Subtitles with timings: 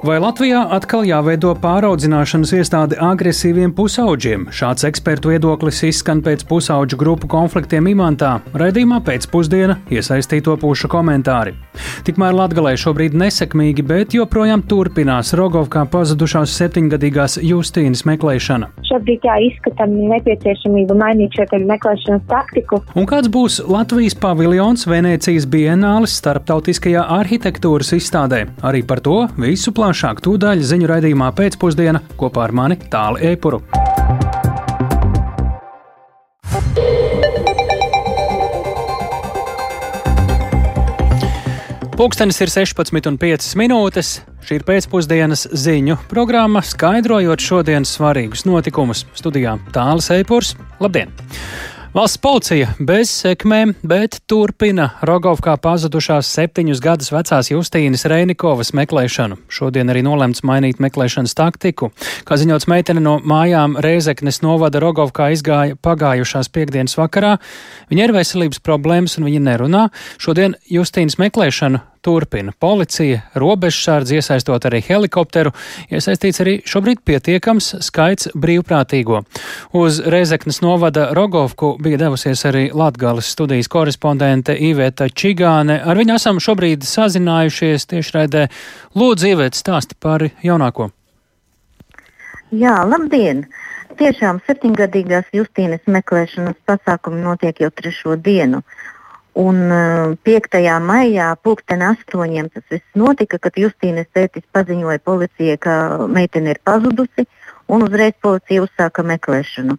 [0.00, 4.46] Vai Latvijā atkal jāveido pāraudzināšanas iestāde agresīviem pusauģiem?
[4.48, 8.38] Šāds ekspertu viedoklis izskan pēc pusauģu grupu konfliktiem Imantā.
[8.56, 11.52] Radījumā pēcpusdiena iesaistīto pušu komentāri.
[12.06, 18.70] Tikmēr Latgalē šobrīd nesekmīgi, bet joprojām turpinās Rogovkā pazudušās septiņgadīgās Justīnas meklēšana.
[18.88, 22.80] Šobrīd jā, izskatām nepieciešamību mainīt šo meklēšanas taktiku.
[22.96, 28.46] Un kāds būs Latvijas paviljons Venecijas bienālis starptautiskajā arhitektūras izstādē?
[28.64, 33.58] Arī par to visu plānu plašāk tūdaļ ziņu raidījumā pēcpusdiena kopā ar mani Tāli Eipuru.
[41.98, 44.12] Pūkstens ir 16,5 minūtes.
[44.46, 49.02] Šī ir pēcpusdienas ziņu programma, skaidrojot šodienas svarīgus notikumus.
[49.18, 50.54] Studijā Tāls Eipurs.
[50.78, 51.10] Labdien!
[51.90, 59.40] Valsts policija bez sekmēm, bet turpina Rogovkā pazudušās septiņus gadus vecās Justīnas Reinikovas meklēšanu.
[59.50, 61.90] Šodien arī nolemts mainīt meklēšanas taktiku.
[62.28, 67.40] Kā ziņots, meitene no mājām Rēzeknes novada Rogovkā izgāja pagājušās piekdienas vakarā.
[67.90, 69.88] Viņa ir veselības problēmas un viņa nerunā.
[70.22, 75.52] Šodien Justīnas meklēšanu turpina policija, robežsardze, iesaistot arī helikopteru,
[75.92, 79.22] iesaistīts arī šobrīd pietiekams skaits brīvprātīgo.
[79.76, 85.80] Uz Rezeknas novada Rogovku bija devusies arī Latgales studijas korespondente Iveta Čigāne.
[85.84, 88.46] Ar viņu esam šobrīd sazinājušies tiešraidē.
[88.96, 90.90] Lūdzu, Iveta, stāsti par jaunāko.
[92.50, 93.44] Jā, labdien!
[94.00, 98.62] Tiešām septiņgadīgās Justīnas meklēšanas pasākumi notiek jau trešo dienu.
[99.38, 100.54] Un 5.
[100.58, 105.74] Eh, maijā, pulksten astoņiem, tas viss notika, kad Justīnas tētis paziņoja policijai, ka
[106.10, 107.26] meitene ir pazudusi,
[107.70, 109.76] un uzreiz policija uzsāka meklēšanu.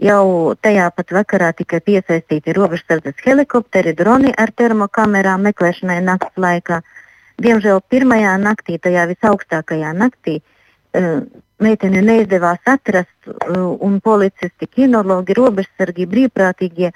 [0.00, 6.80] Jau tajā pat vakarā tika piesaistīti robežsardzes helikopteri, droni ar termokamerām meklēšanai naktas laikā.
[7.44, 10.40] Diemžēl pirmajā naktī, tajā visaugstākajā naktī,
[10.94, 11.20] eh,
[11.60, 16.92] meiteni neizdevās atrast, eh, un policisti, kinologi, robežsargi, brīvprātīgie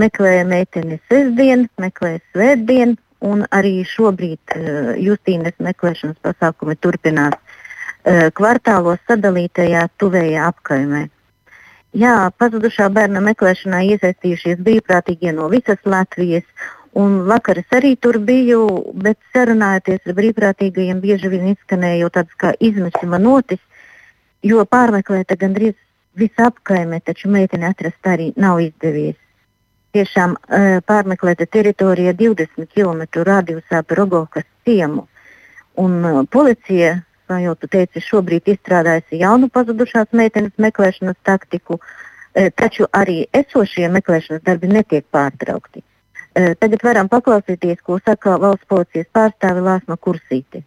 [0.00, 9.00] meklēja meiteni sestdien, meklēja svētdien, un arī šobrīd uh, Justīnas meklēšanas pasākumi turpinās uh, kvartālos
[9.08, 11.06] sadalītajā tuvējā apkaimē.
[11.96, 16.44] Jā, pazudušā bērna meklēšanā iesaistījušies brīvprātīgie no visas Latvijas,
[16.96, 18.66] un vakar es arī tur biju,
[19.00, 23.62] bet sarunājoties ar brīvprātīgajiem, bieži vien izskanēja jau tāds kā izmisuma notis,
[24.44, 25.76] jo pārmeklēta gandrīz
[26.16, 29.16] visa apkaime, taču meiteni atrast arī nav izdevies
[29.96, 35.06] tiešām uh, pārmeklēta teritorija 20 km radiusā par Rogovkas ciemu.
[35.80, 36.98] Un uh, policija,
[37.28, 43.88] kā jau tu teici, šobrīd izstrādājusi jaunu pazudušās meitenes meklēšanas taktiku, uh, taču arī esošie
[43.98, 45.82] meklēšanas darbi netiek pārtraukti.
[46.36, 50.66] Uh, tagad varam paklausīties, ko saka valsts policijas pārstāve Lāsma Kursīte.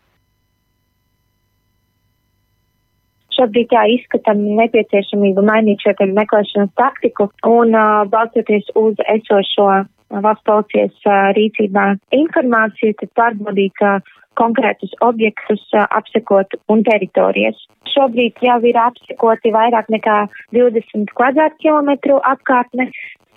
[3.40, 9.70] Šobrīd jā, izskatām nepieciešamību mainīt šo meklēšanas taktiku un uh, balstoties uz esošo
[10.10, 11.86] valsts policijas rīcībā
[12.18, 14.00] informāciju, tad pārbaudīt uh,
[14.40, 17.60] konkrētus objektus, apsekot un teritorijas.
[17.94, 20.20] Šobrīd jau ir apsekoti vairāk nekā
[20.56, 22.90] 20 kvadrātkilometru apkārtne.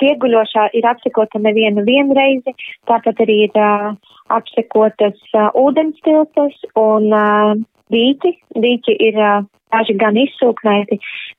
[0.02, 2.54] Pieguļošā ir apsekota nevienu vienreizi,
[2.90, 3.58] tāpat arī ir
[4.34, 5.18] apsekotas
[5.58, 7.12] ūdens tiltas un
[7.92, 8.32] dīķi.
[8.62, 9.18] Dīķi ir
[9.72, 10.98] daži gan izsūknēti,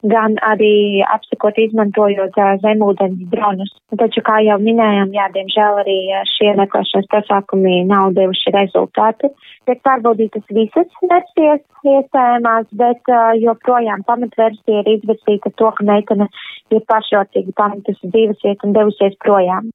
[0.09, 3.74] gan arī apsakot izmantojot zemūdens dronus.
[4.00, 5.97] Taču, kā jau minējām, jā, diemžēl arī
[6.31, 9.30] šie meklēšanas pasākumi nav devuši rezultātu.
[9.68, 16.30] Tiek pārbaudītas visas versijas iespējamās, bet joprojām pamatversija ir izvirzīta to, ka meitene
[16.74, 19.72] ir pašrocīgi pametusi dzīvesvietu un devusies projām.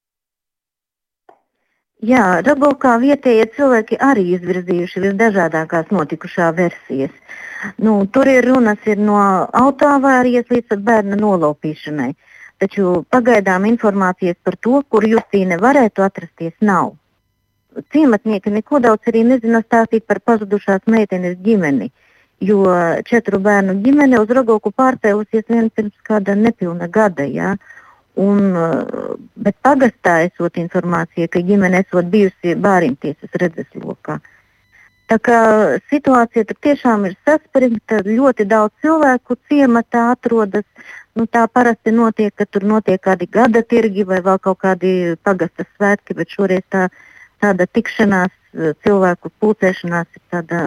[1.98, 7.10] Jā, Rabokā vietējie cilvēki arī izvirzījuši visdažādākās notikušā versijas.
[7.82, 9.18] Nu, tur ir runas ir no
[9.50, 12.12] autoavārijas līdz bērna nolaupīšanai.
[12.62, 16.92] Taču pagaidām informācijas par to, kur Justīne varētu atrasties, nav.
[17.90, 21.90] Ciematnieki neko daudz arī nezina stāstīt par pazudušās meitenes ģimeni,
[22.38, 22.62] jo
[23.10, 27.26] četru bērnu ģimene uz Rogoku pārcēlusies vien pirms kāda nepilna gada.
[27.26, 27.56] Ja?
[28.18, 28.56] Un,
[29.38, 34.18] bet pagastā esot informācija, ka ģimene esot bijusi bāriņtiesas redzeslokā.
[34.18, 34.34] Uh,
[35.08, 35.36] Tā kā
[35.88, 40.66] situācija tiešām ir saspringta, ļoti daudz cilvēku ciematā atrodas.
[41.16, 45.66] Nu, tā parasti notiek, ka tur notiek kādi gada tirgi vai vēl kaut kādi pagastas
[45.78, 46.84] svētki, bet šoreiz tā,
[47.40, 48.34] tāda tikšanās,
[48.84, 50.60] cilvēku pulcēšanās ir tādā,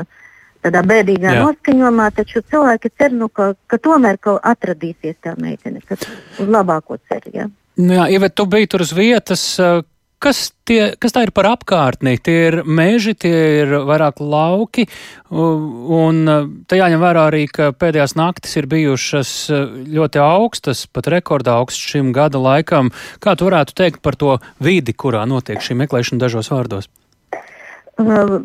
[0.64, 1.46] tādā bēdīgā Jā.
[1.46, 7.00] noskaņojumā, taču cilvēki cer, nu, ka, ka tomēr ka atradīsies tā meitene, ka uz labāko
[7.10, 7.34] ceļu.
[7.36, 7.48] Ja?
[7.82, 9.46] Nu jā, Ivet, tu biji tur uz vietas.
[10.22, 12.14] kas, tie, kas tā ir par apkārtni?
[12.22, 14.86] Tie ir meži, tie ir vairāk lauki,
[15.32, 16.22] un
[16.70, 19.32] te jāņem vērā arī, ka pēdējās naktis ir bijušas
[19.90, 22.92] ļoti augstas, pat rekordā augsts šim gada laikam.
[23.24, 26.92] Kā tu varētu teikt par to vidi, kurā notiek šī meklēšana dažos vārdos?
[27.98, 28.40] Uh,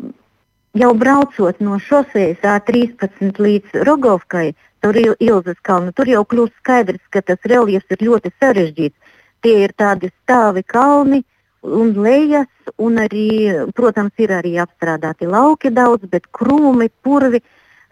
[0.79, 4.51] jau braucot no šosejas A13 līdz Rogovkai,
[4.81, 9.17] tur ir Ilzas kalna, tur jau kļūst skaidrs, ka tas reliefs ir ļoti sarežģīts.
[9.45, 11.23] Tie ir tādi stāvi kalni
[11.61, 13.29] un lejas, un arī,
[13.75, 17.41] protams, ir arī apstrādāti lauki daudz, bet krūmi, purvi.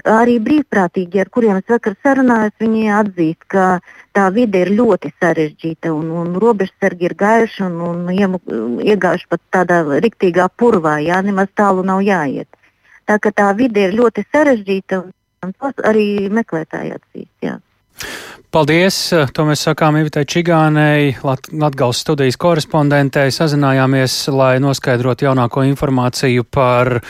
[0.06, 3.80] Arī brīvprātīgi, ar kuriem es vakar sarunājos, viņi atzīst, ka
[4.14, 8.42] tā vide ir ļoti sarežģīta un, un robežsargi ir gājuši un, un iemu,
[8.84, 12.50] iegājuši pat tādā riktīgā purvā, jā, nemaz tālu nav jāiet.
[13.06, 15.02] Tā ka tā vide ir ļoti sarežģīta
[15.46, 17.34] un tos arī meklētāji atzīst.
[17.46, 17.60] Jā.
[18.56, 18.98] Paldies!
[19.36, 23.34] To mēs sakām Ivitai Čigānei, Lat Latgals studijas korespondentei.
[23.36, 27.02] Sazinājāmies, lai noskaidrotu jaunāko informāciju par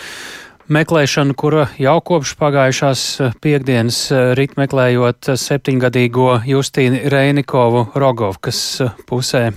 [0.74, 3.04] meklēšanu, kura jau kopš pagājušās
[3.46, 4.00] piekdienas
[4.38, 8.66] rit meklējot septiņgadīgo Justīnu Reinikovu Rogovkas
[9.06, 9.52] pusē.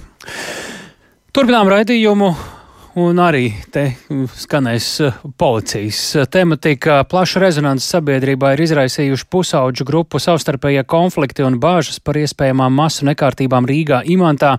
[1.33, 2.58] Turpinām raidījumu.
[2.99, 3.93] Un arī te
[4.41, 6.97] skanēs eh, policijas eh, tematika.
[7.07, 13.69] Plaša rezonances sabiedrībā ir izraisījuši pusauģu grupu savstarpējie konflikti un bāžas par iespējamām masu nekārtībām
[13.71, 14.57] Rīgā imantā.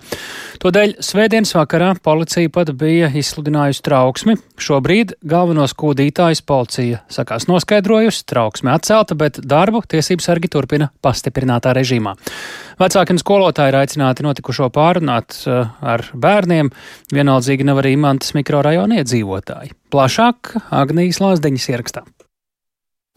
[0.63, 4.38] Todēļ svētdienas vakarā policija pat bija izsludinājusi trauksmi.
[4.59, 12.15] Šobrīd galvenos kūdītājus policija sakās noskaidrojusi, trauksme atcelta, bet darbu tiesības sargi turpina pastiprinātā režīmā.
[12.80, 16.69] Vecāki un skolotāji ir aicināti notikušo pārunāt uh, ar bērniem,
[17.12, 17.97] vienaldzīgi nav arī
[18.30, 19.74] Imantas mikrorajona iedzīvotāji.
[19.90, 22.04] Plašāk Agnijas Lāsdeņas ierakstā.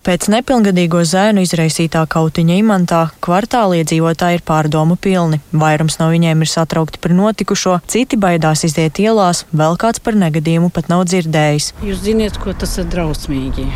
[0.03, 5.39] Pēc nepilngadīgo zēnu izraisītā kautiņa imantā kvartāli iedzīvotāji ir pārdomu pilni.
[5.53, 10.73] Vairums no viņiem ir satraukti par notikušo, citi baidās iziet ielās, vēl kāds par negadījumu
[10.75, 11.75] pat nav dzirdējis.
[11.87, 13.69] Jūs zināt, ko tas ir drausmīgi.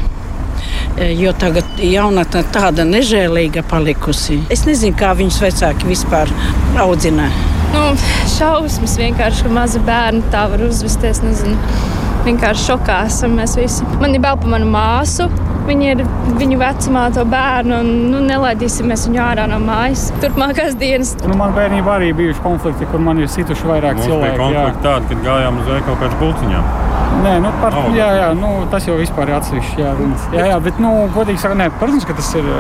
[0.97, 4.41] E, jo tagad jaunatne tāda nežēlīga palikusi.
[4.51, 6.33] Es nezinu, kā viņus vecāki vispār
[6.81, 7.31] audzina.
[7.75, 7.85] Nu,
[8.37, 11.23] šausmas vienkārši, ka mazi bērni tā var uzvesties.
[11.27, 11.59] Nezinu.
[12.27, 13.85] Vienkārši šokā esam mēs visi.
[14.01, 15.29] Man ir bail par manu māsu.
[15.67, 16.01] Viņa ir
[16.39, 20.09] viņu vecumā, to bērnu, un nu, nelaidīsim viņu ārā no mājas.
[20.23, 21.15] Turpmākās dienas.
[21.23, 24.37] Nu, man bērnībā arī bijuši konflikti, kur man ir situši vairāk Mums cilvēku.
[24.39, 26.69] Bija konflikti tādi, kad gājām uz veikalu pēc bulciņām.
[27.23, 29.81] Nē, nu, par, jā, jā, nu, tas jau vispār ir atsevišķi.
[29.81, 29.93] Jā,
[30.35, 32.51] jā, jā, bet, nu, godīgi sakot, nē, protams, ka tas ir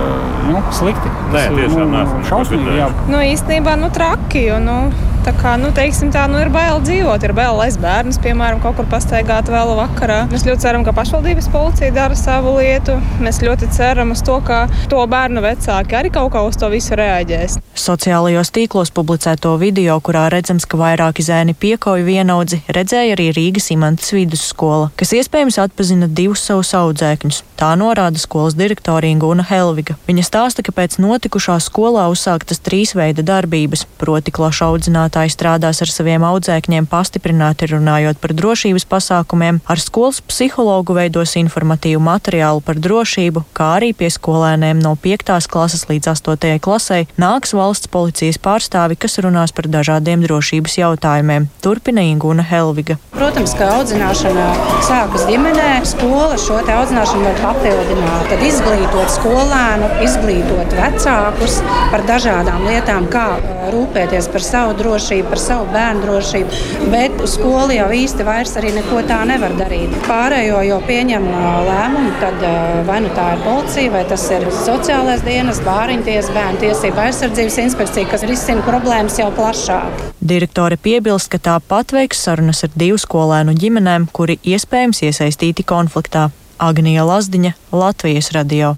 [0.47, 1.11] nu, slikti.
[1.35, 2.89] Nē, tas tiešām ir nu, šausmīgi.
[3.11, 4.47] Nu, īstenībā nu, traki.
[4.47, 4.79] Jo, nu,
[5.27, 8.77] tā kā, nu, teiksim, tā, nu, ir bail dzīvot, ir bail laist bērnus, piemēram, kaut
[8.79, 10.21] kur pastaigāt vēl vakarā.
[10.31, 12.95] Mēs ļoti ceram, ka pašvaldības policija dara savu lietu.
[13.23, 16.95] Mēs ļoti ceram uz to, ka to bērnu vecāki arī kaut kā uz to visu
[16.99, 17.59] reaģēs.
[17.77, 24.15] Sociālajos tīklos publicēto video, kurā redzams, ka vairāki zēni piekauj vienaudzi, redzēja arī Rīgas imantas
[24.15, 27.43] vidusskola, kas iespējams atpazina divus savus audzēkņus.
[27.59, 29.99] Tā norāda skolas direktore Ingūna Helviga.
[30.07, 34.71] Viņa stāsta, ka pēc notikušā skolā uzsāktas trīs veida darbības, proti klašu
[35.17, 42.01] audzinātāji strādās ar saviem audzēkņiem pastiprināti runājot par drošības pasākumiem, ar skolas psihologu veidos informatīvu
[42.01, 45.49] materiālu par drošību, kā arī pie skolēniem no 5.
[45.49, 46.61] klases līdz 8.
[46.61, 51.49] klasē nāks valsts policijas pārstāvi, kas runās par dažādiem drošības jautājumiem.
[51.63, 52.99] Turpina Ingūna Helviga.
[53.17, 54.47] Protams, ka audzināšana
[54.85, 55.81] sākas ģimenē.
[55.87, 61.61] Skola šo audzināšanu var papildināt, tad izglītot skolēnu, izglītot vecākus
[61.93, 66.61] par dažādām lietām, kā uh, rūpēties par savu drošību, par savu bērnu drošību.
[66.93, 69.95] Bet skola jau īsti vairs arī neko tā nevar darīt.
[70.07, 71.27] Pārējo jau pieņem
[71.69, 72.47] lēmumu, tad
[72.89, 78.11] vai nu tā ir policija, vai tas ir sociālais dienas, bāriņties, bērnu tiesība aizsardzības inspekcija,
[78.13, 80.07] kas risina problēmas jau plašāk.
[80.27, 86.31] Direktore piebilst, ka tāpat veiks sarunas ar divu skolēnu ģimenēm, kuri iespējams iesaistīti konfliktā.
[86.59, 88.75] Agnija Lazdiņa, Latvijas radio.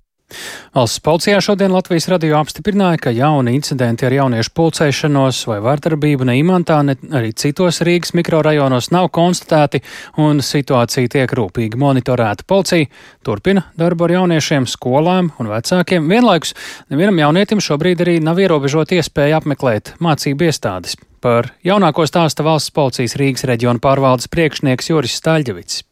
[0.74, 6.36] Valsts policijā šodien Latvijas radio apstiprināja, ka jauni incidenti ar jauniešu pulcēšanos vai vardarbību ne
[6.42, 9.80] Imantā, ne arī citos Rīgas mikrorajonos nav konstatēti
[10.20, 12.44] un situācija tiek rūpīgi monitorēta.
[12.46, 12.90] Policija
[13.24, 16.12] turpina darbu ar jauniešiem, skolām un vecākiem.
[16.12, 16.54] Vienlaikus
[16.92, 20.98] nevienam jaunietim šobrīd arī nav ierobežota iespēja apmeklēt mācību iestādes.
[21.24, 25.87] Par jaunāko stāsta valsts policijas Rīgas reģiona pārvaldes priekšnieks Juris Staļģevits.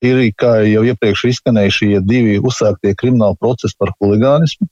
[0.00, 4.68] Ir, kā jau iepriekš izskanēja, šie divi uzsāktie krimināli procesi par huligānismu.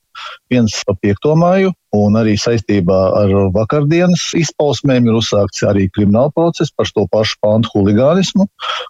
[0.50, 6.72] viens pa piekto māju, un arī saistībā ar vakardienas izpausmēm ir uzsākts arī krimināla process
[6.74, 8.48] par to pašu pantu huligānismu.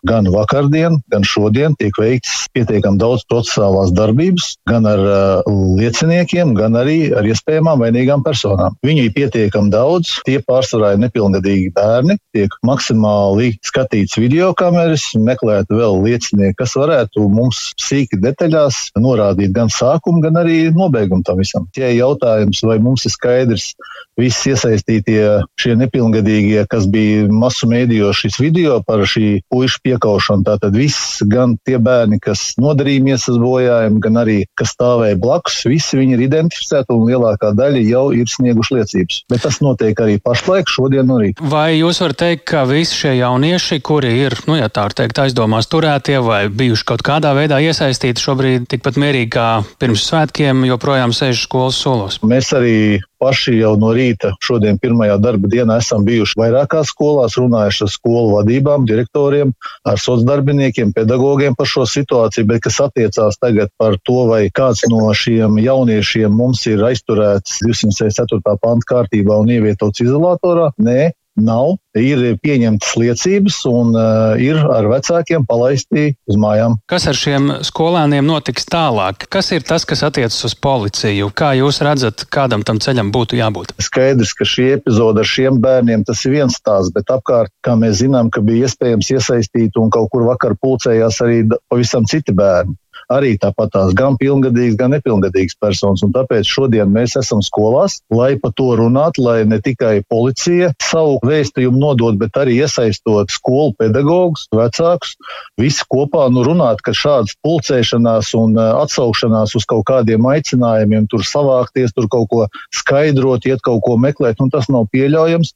[0.09, 6.79] Gan vakardien, gan šodien tiek veikts pietiekami daudz procesālās darbības, gan ar uh, lieciniekiem, gan
[6.79, 8.77] arī ar iespējamām vainīgām personām.
[8.87, 15.71] Viņu ir pietiekami daudz, tie pārsvarā ir nepilngadīgi bērni, tiek maksimāli skatīts video kameras, meklēt
[15.73, 21.67] vēl liecinieki, kas varētu mums sīki detaļās norādīt gan sākumu, gan arī nobeigumu tam visam.
[21.77, 23.73] Tie jautājums, vai mums ir skaidrs,
[24.19, 25.23] visi iesaistītie
[25.61, 30.47] šie nepilngadīgie, kas bija masu mēdījos šis video par šī puišu piekaušanu.
[30.49, 36.01] Tātad viss, gan tie bērni, kas nodarīja miesas bojājumu, gan arī, kas stāvēja blakus, visi
[36.01, 39.21] viņi ir identificēti un lielākā daļa jau ir snieguši liecības.
[39.31, 41.43] Bet tas notiek arī pašlaik, šodien un rīt.
[41.43, 45.23] Vai jūs varat teikt, ka visi šie jaunieši, kuri ir, nu, ja tā var teikt,
[45.23, 49.49] aizdomās turētie vai bijuši kaut kādā veidā iesaistīti, šobrīd tikpat mierīgi kā
[49.81, 52.21] pirms svētkiem, joprojām sēž skolas solos?
[52.27, 52.78] Mēs arī
[53.19, 58.35] paši jau no rīta, šodien, pirmajā darba dienā, esam bijuši vairākās skolās, runājuši ar skolu
[58.37, 59.53] vadībām, direktoriem,
[59.89, 65.09] ar sociāldarbiniekiem, pedagogiem par šo situāciju, bet kas attiecās tagad par to, vai kāds no
[65.15, 68.43] šiem jauniešiem mums ir aizturēts 204.
[68.63, 71.11] panta kārtībā un ievietots izolatorā, nē,
[71.45, 71.77] nav.
[71.99, 76.77] Ir pieņemtas liecības un uh, ir ar vecākiem palaisti uz mājām.
[76.91, 79.27] Kas ar šiem skolēniem notiks tālāk?
[79.33, 81.33] Kas ir tas, kas attiecas uz policiju?
[81.35, 83.75] Kā jūs redzat, kādam tam ceļam būtu jābūt?
[83.83, 87.99] Skaidrs, ka šī epizode ar šiem bērniem tas ir viens stāsts, bet apkārt, kā mēs
[88.05, 92.79] zinām, ka bija iespējams iesaistīt un kaut kur vakar pulcējās arī pavisam citi bērni
[93.13, 96.05] arī tāpat tās gan pilngadīgas, gan nepilngadīgas personas.
[96.05, 101.19] Un tāpēc šodien mēs esam skolās, lai par to runātu, lai ne tikai policija savu
[101.27, 105.17] vēstījumu nodod, bet arī iesaistot skolu pedagogus, vecākus,
[105.61, 111.25] visi kopā nu, runāt, ka šādas pulcēšanās un uh, atsaukšanās uz kaut kādiem aicinājumiem, tur
[111.27, 112.47] savākties, tur kaut ko
[112.77, 115.55] skaidrot, iet kaut ko meklēt, nu, tas nav pieļaujams.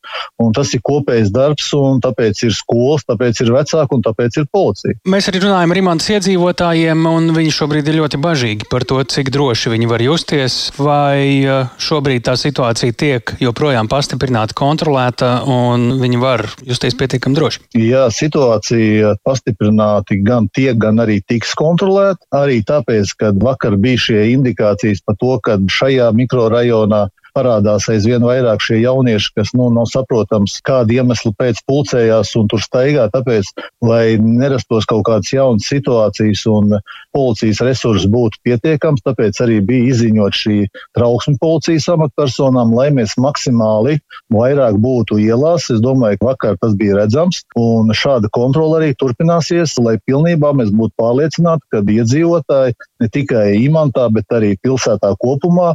[0.56, 4.96] Tas ir kopējs darbs, un tāpēc ir skolas, tāpēc ir vecāki un tāpēc ir policija.
[5.12, 9.32] Mēs arī runājam ar Rimantas iedzīvotājiem, un viņi šobrīd ir ļoti bažīgi par to, cik
[9.34, 16.20] droši viņi var justies, vai eh, šobrīd tā situācija tiek joprojām pastiprināta, kontrolēta, un viņi
[16.22, 17.64] var justies pietiekami droši.
[17.80, 22.22] Jā, situācija pastiprināti gan tiek, gan arī tiks kontrolēta.
[22.36, 27.06] Arī tāpēc, ka vakar bija šie indikācijas par to, ka šajā mikrorajonā
[27.36, 32.62] parādās aizvien vairāk šie jaunieši, kas nu, nav saprotams, kāda iemesla pēc pulcējās un tur
[32.64, 33.08] staigā.
[33.12, 33.50] Tāpēc,
[33.84, 36.76] lai nerastos kaut kādas jaunas situācijas un
[37.12, 40.58] policijas resursi būtu pietiekams, tāpēc arī bija izziņot šī
[40.98, 43.98] trauksme policijas amatpersonām, lai mēs maksimāli
[44.32, 45.68] vairāk būtu ielās.
[45.72, 50.72] Es domāju, ka vakar tas bija redzams, un šāda kontrola arī turpināsies, lai pilnībā mēs
[50.74, 55.72] būtu pārliecināti, ka iedzīvotāji ne tikai Imantā, bet arī pilsētā kopumā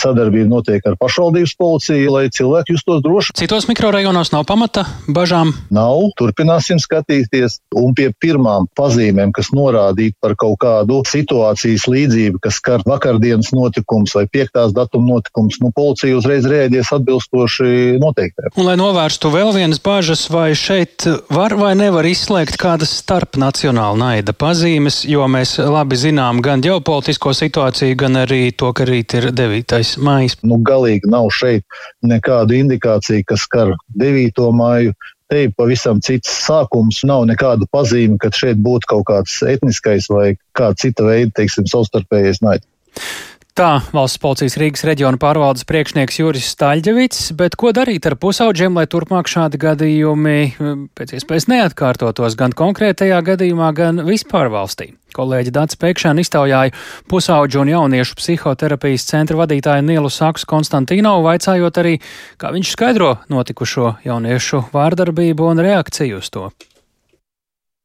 [0.00, 3.34] sadarbība notiek ar pašvaldības policiju, lai cilvēki justos droši.
[3.40, 5.54] Citos mikrorajonos nav pamata bažām?
[5.72, 6.10] Nav.
[6.20, 7.60] Turpināsim skatīties.
[7.76, 14.14] Un pie pirmām pazīmēm, kas norādīja par kaut kādu situācijas līdzību, kas skar vakardienas notikums
[14.16, 17.70] vai piektās datuma notikums, nu, policija uzreiz rēģēs atbilstoši
[18.02, 18.52] noteiktēm.
[18.56, 24.34] Un, lai novērstu vēl vienas bažas, vai šeit var vai nevar izslēgt kādas starpnacionāla naida
[24.36, 29.80] pazīmes, jo mēs labi zinām gan ģeopolitisko situāciju, gan arī to, ka rīt ir 9.
[30.04, 30.38] maijs.
[30.44, 31.64] Nu, galīgi galīgi nav šeit
[32.02, 34.52] nekādu indikāciju, kas skar 9.
[34.52, 34.94] māju.
[35.30, 37.04] Te ir pavisam cits sākums.
[37.06, 42.42] Nav nekādu pazīmi, ka šeit būtu kaut kāds etniskais vai kāda cita veida, teiksim, savstarpējais
[42.42, 42.66] naids.
[43.60, 48.86] Tā valsts policijas Rīgas reģiona pārvaldes priekšnieks Juris Staļģevits, bet ko darīt ar pusauģiem, lai
[48.88, 50.36] turpmāk šādi gadījumi
[50.96, 54.94] pēc iespējas neatkārtotos gan konkrētajā gadījumā, gan vispār valstī?
[55.12, 56.72] Kolēģi Dārts Pēkšēna iztaujāja
[57.12, 61.98] pusauģu un jauniešu psihoterapijas centra vadītāju Nielu Saksu Konstantīnovu, vaicājot arī,
[62.40, 66.48] kā viņš skaidro notikušo jauniešu vārdarbību un reakciju uz to.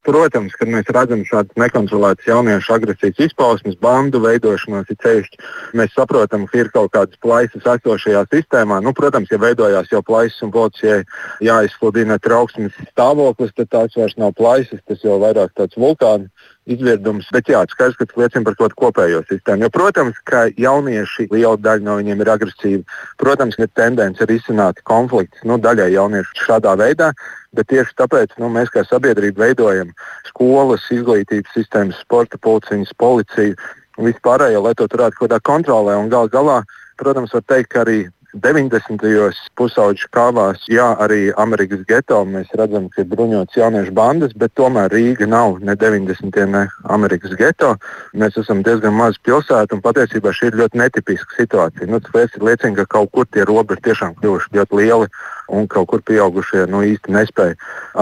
[0.05, 5.31] Protams, kad mēs redzam šādas nekontrolētas jauniešu agresijas izpausmes, bandu veidošanos, ir ceļš,
[5.79, 8.81] mēs saprotam, ka ir kaut kādas plaisas esošajā sistēmā.
[8.85, 11.01] Nu, protams, ja veidojās jau plaisas un policijai
[11.45, 16.29] jāizsludina trauksmes stāvoklis, tad tās vairs nav plaisas, tas jau vairāk tāds vulkāns
[16.65, 17.27] izvirdums.
[17.34, 19.65] Bet jā, skaidrs, ka tas liecina par kaut kādu kopējo sistēmu.
[19.65, 22.81] Jo, protams, ka jaunieši, liela daļa no viņiem ir agresīvi.
[23.22, 27.12] Protams, ka tendence ir izsināt konfliktus nu, daļai jauniešu šādā veidā.
[27.55, 29.93] Bet tieši tāpēc nu, mēs kā sabiedrība veidojam
[30.27, 33.55] skolas, izglītības sistēmas, sporta pulciņus, policiju
[34.01, 35.95] vispārējo, lai to turētu kaut kādā kontrolē.
[36.01, 36.60] Un gal galā,
[37.00, 38.01] protams, var teikt, ka arī
[38.35, 39.31] 90.
[39.55, 44.91] pusauģu kāvās, jā, arī Amerikas geto mēs redzam, ka ir bruņots jauniešu bandas, bet tomēr
[44.91, 46.41] Rīga nav ne 90.
[46.51, 47.75] ne Amerikas geto.
[48.13, 51.87] Mēs esam diezgan maza pilsēta un patiesībā šī ir ļoti netipiska situācija.
[51.87, 55.09] Nu, tas liecina, ka kaut kur tie robeži tiešām kļuvuši ļoti lieli
[55.47, 57.55] un kaut kur pieaugušie nu, īsti nespēja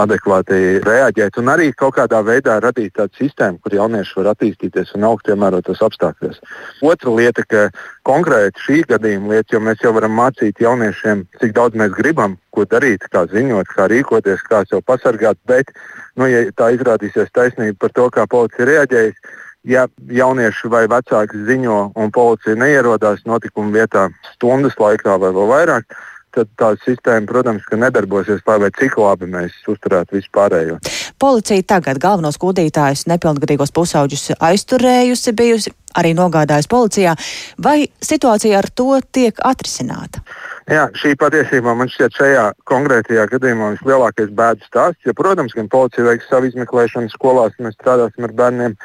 [0.04, 1.38] adekvāti reaģēt.
[1.40, 5.82] Un arī kaut kādā veidā radīt tādu sistēmu, kur jaunieši var attīstīties un augt piemērotos
[5.84, 6.40] apstākļos.
[6.86, 7.66] Otra lieta, ka
[8.08, 12.66] konkrēti šī gadījuma lieta, jo mēs jau varam mācīt jauniešiem, cik daudz mēs gribam, ko
[12.70, 15.40] darīt, kā ziņot, kā rīkoties, kā sev pasargāt.
[15.50, 15.72] Bet,
[16.16, 19.18] nu, ja tā izrādīsies taisnība par to, kā policija reaģējas,
[19.64, 25.96] ja jaunieši vai vecāki ziņo un policija neierodās notikuma vietā stundas laikā vai vēl vairāk,
[26.34, 30.78] tad tā sistēma, protams, nedarbosies vai cik labi mēs uzturētu vispārējo.
[31.20, 37.14] Policija tagad galvenos kūdītājus, nepilngadīgos pusauģus aizturējusi, bijusi arī nogādājusi policijā.
[37.62, 40.24] Vai situācija ar to tiek atrisināta?
[40.70, 45.02] Jā, šī patiesībā man šķiet šajā konkrētajā gadījumā vislielākais bēdas stāsts.
[45.04, 48.78] Ja, protams, gan policija veiks savu izmeklēšanu skolās, mēs strādāsim ar bērniem,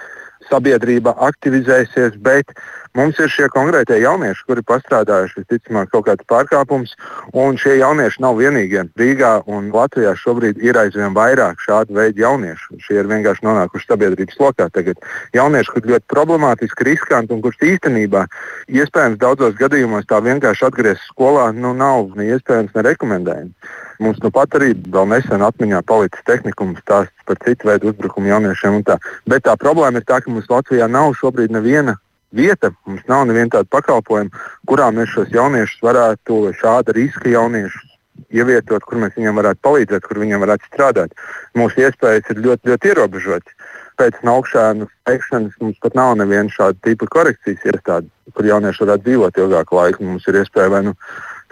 [0.48, 2.56] sabiedrība aktivizēsies, bet
[2.98, 6.96] Mums ir šie konkrētie jaunieši, kuri pastrādājuši visticamāk kaut kāds pārkāpums,
[7.38, 8.82] un šie jaunieši nav vienīgie.
[8.98, 12.80] Rīgā un Latvijā šobrīd ir aizvien vairāk šādu veidu jauniešu.
[12.82, 14.72] Šie ir vienkārši nonākuši sabiedrības lokā.
[14.74, 15.06] Tagad
[15.38, 18.26] jaunieši, kur ļoti problemātiski, riskanti un kurš īstenībā
[18.74, 23.78] iespējams daudzos gadījumos tā vienkārši atgriezties skolā nu, nav ne iespējams, ne rekomendējams.
[24.00, 28.80] Mums nu pat arī vēl nesen atmiņā palicis tehnikums stāsts par citu veidu uzbrukumu jauniešiem.
[28.88, 28.96] Tā.
[29.28, 31.98] Bet tā problēma ir tā, ka mums Latvijā nav šobrīd neviena
[32.32, 37.90] vieta, mums nav neviena tāda pakalpojuma, kurā mēs šos jauniešus varētu, šāda riska jauniešus
[38.36, 41.16] ievietot, kur mēs viņiem varētu palīdzēt, kur viņiem varētu strādāt.
[41.58, 43.56] Mūsu iespējas ir ļoti, ļoti ierobežotas.
[44.00, 49.42] Pēc augšānu veikšanas mums pat nav neviena šāda tipa korekcijas iestāde, kur jaunieši varētu dzīvot
[49.44, 50.06] ilgāku laiku.
[50.08, 50.96] Mums ir iespēja vai nu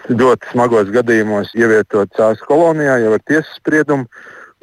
[0.10, 4.08] ļoti smagos gadījumos ievietot cēlus kolonijā, jau ar tiesas spriedumu.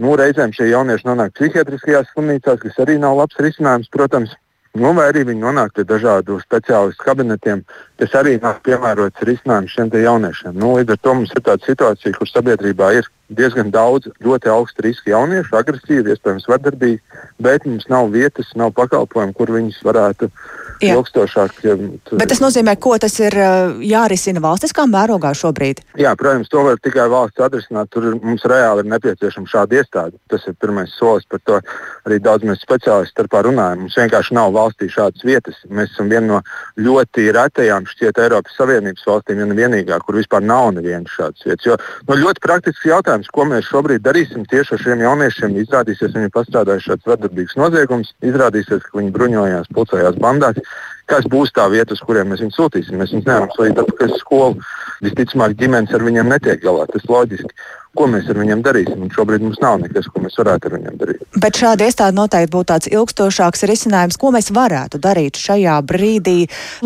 [0.02, 4.32] Nu, reizēm šie jaunieši nonāk psihiatriskajās slimnīcās, kas arī nav labs risinājums, protams.
[4.74, 7.60] Nu, vai arī viņi nonāk pie dažādu speciālistu kabinetiem,
[8.02, 10.56] kas arī nav piemērots risinājums šiem jauniešiem.
[10.58, 14.84] Nu, līdz ar to mums ir tāda situācija, kur sabiedrībā ir diezgan daudz ļoti augsta
[14.84, 17.00] riska jauniešu, agresīvi, iespējams, vardarbīgi,
[17.42, 20.28] bet mums nav vietas, nav pakalpojumu, kur viņus varētu
[20.82, 20.96] Jā.
[20.96, 21.56] ilgstošāk.
[21.62, 22.18] Tur...
[22.18, 23.36] Bet tas nozīmē, ko tas ir
[23.84, 25.80] jārisina valstiskā mērogā šobrīd?
[26.00, 27.90] Jā, protams, to var tikai valsts atrisināt.
[27.94, 30.18] Tur mums reāli ir nepieciešama šāda iestāde.
[30.32, 31.60] Tas ir pirmais solis, par to
[32.08, 33.84] arī daudz mēs speciālisti starpā runājam.
[33.84, 35.60] Mums vienkārši nav valstī šādas vietas.
[35.70, 36.42] Mēs esam viena no
[36.80, 41.68] ļoti retajām šķiet Eiropas Savienības valstīm, ne vienīgā, kur vispār nav nevienas šādas vietas.
[41.70, 45.54] Jo no ļoti praktisks jautājums jautājums, ko mēs šobrīd darīsim tieši ar šiem jauniešiem.
[45.62, 50.58] Izrādīsies, viņi pastrādājuši šādus vardarbīgus noziegumus, izrādīsies, ka viņi bruņojās, pulcējās bandās.
[51.06, 52.98] Kas būs tā vieta, uz kuriem mēs viņus sūtīsim?
[52.98, 54.68] Mēs viņus nevaram sūtīt atpakaļ uz skolu.
[55.04, 56.86] Visticamāk, ģimenes ar viņiem netiek galā.
[56.90, 57.52] Tas loģiski
[57.98, 59.02] ko mēs ar viņiem darīsim.
[59.04, 61.22] Un šobrīd mums nav nekas, ko mēs varētu ar viņiem darīt.
[61.40, 66.36] Bet šāda iestāde noteikti būtu tāds ilgstošāks risinājums, ko mēs varētu darīt šajā brīdī,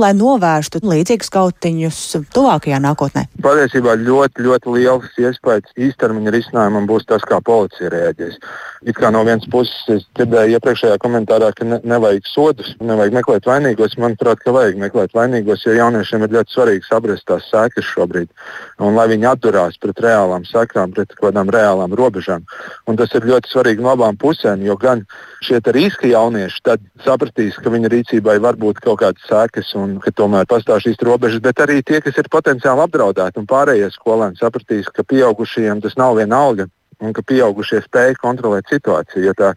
[0.01, 2.01] lai novērstu līdzīgus kautiņus
[2.35, 3.27] tuvākajā nākotnē.
[3.45, 8.41] Patiesībā ļoti, ļoti liels iespējas īstermiņa risinājumam būs tas, kā policija reaģēs.
[8.87, 13.49] It kā no vienas puses es dzirdēju iepriekšējā komentārā, ka ne, nevajag sodus, nevajag meklēt
[13.51, 13.97] vainīgos.
[13.99, 18.31] Manuprāt, ka vajag meklēt vainīgos, jo jauniešiem ir ļoti svarīgi saprast tās sekas šobrīd.
[18.79, 22.47] Un lai viņi atturās pret reālām sekām, pret kādām reālām robežām.
[22.87, 25.03] Un tas ir ļoti svarīgi no abām pusēm, jo gan
[25.43, 30.47] šie riska jaunieši sapratīs, ka viņa rīcībai var būt kaut kādas sekas un ka tomēr
[30.47, 35.03] pastāv šīs robežas, bet arī tie, kas ir potenciāli apdraudēti un pārējie skolēni sapratīs, ka
[35.03, 36.71] pieaugušajiem tas nav viena alga
[37.05, 39.27] un ka pieaugušie spēj kontrolēt situāciju.
[39.29, 39.53] Jo tā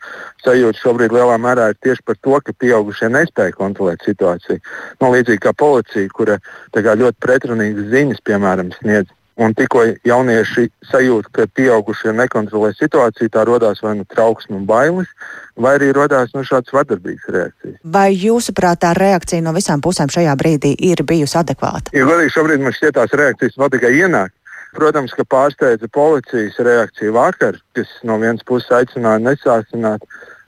[0.45, 4.61] sajūta šobrīd lielā mērā ir tieši par to, ka pieaugušie nespēja kontrolēt situāciju.
[5.01, 6.37] No nu, līdzīgi kā policija, kura
[6.75, 13.79] ļoti pretrunīgas ziņas, piemēram, sniedz Un tikko jaunieši sajūt, ka pieaugušie nekontrolē situāciju, tā radās
[13.81, 15.07] vai nu trauksme un bailes,
[15.55, 17.77] vai arī radās nu, šādas vardarbīgas reakcijas.
[17.95, 21.95] Vai jūsuprāt, tā reakcija no visām pusēm šajā brīdī ir bijusi adekvāta?
[21.95, 24.35] Ja godīgi šobrīd man šķiet, tās reakcijas vēl tikai ienāk.
[24.75, 30.05] Protams, ka pārsteidza policijas reakcija vakar, kas no vienas puses aicināja nesācināt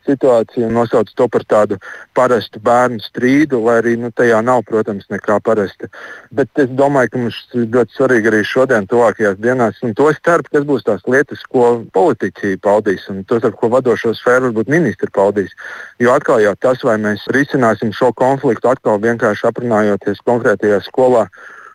[0.07, 1.77] situāciju un nosauc to par tādu
[2.17, 5.89] parastu bērnu strīdu, lai arī nu, tajā nav, protams, nekā parasta.
[6.35, 10.67] Bet es domāju, ka mums ļoti svarīgi arī šodien, tuvākajās dienās, un to starp, kas
[10.67, 15.55] būs tās lietas, ko politiķi paudīs, un to starp, ko vadošo sfēru varbūt ministri paudīs.
[16.03, 21.29] Jo atkal jau tas, vai mēs risināsim šo konfliktu atkal vienkārši aprunājoties konkrētajā skolā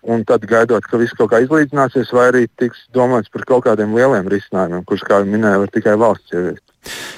[0.08, 3.92] un tad gaidot, ka viss kaut kā izlīdzināsies, vai arī tiks domāts par kaut kādiem
[3.96, 6.64] lieliem risinājumiem, kurus, kā jau minēju, var tikai valsts ieviest.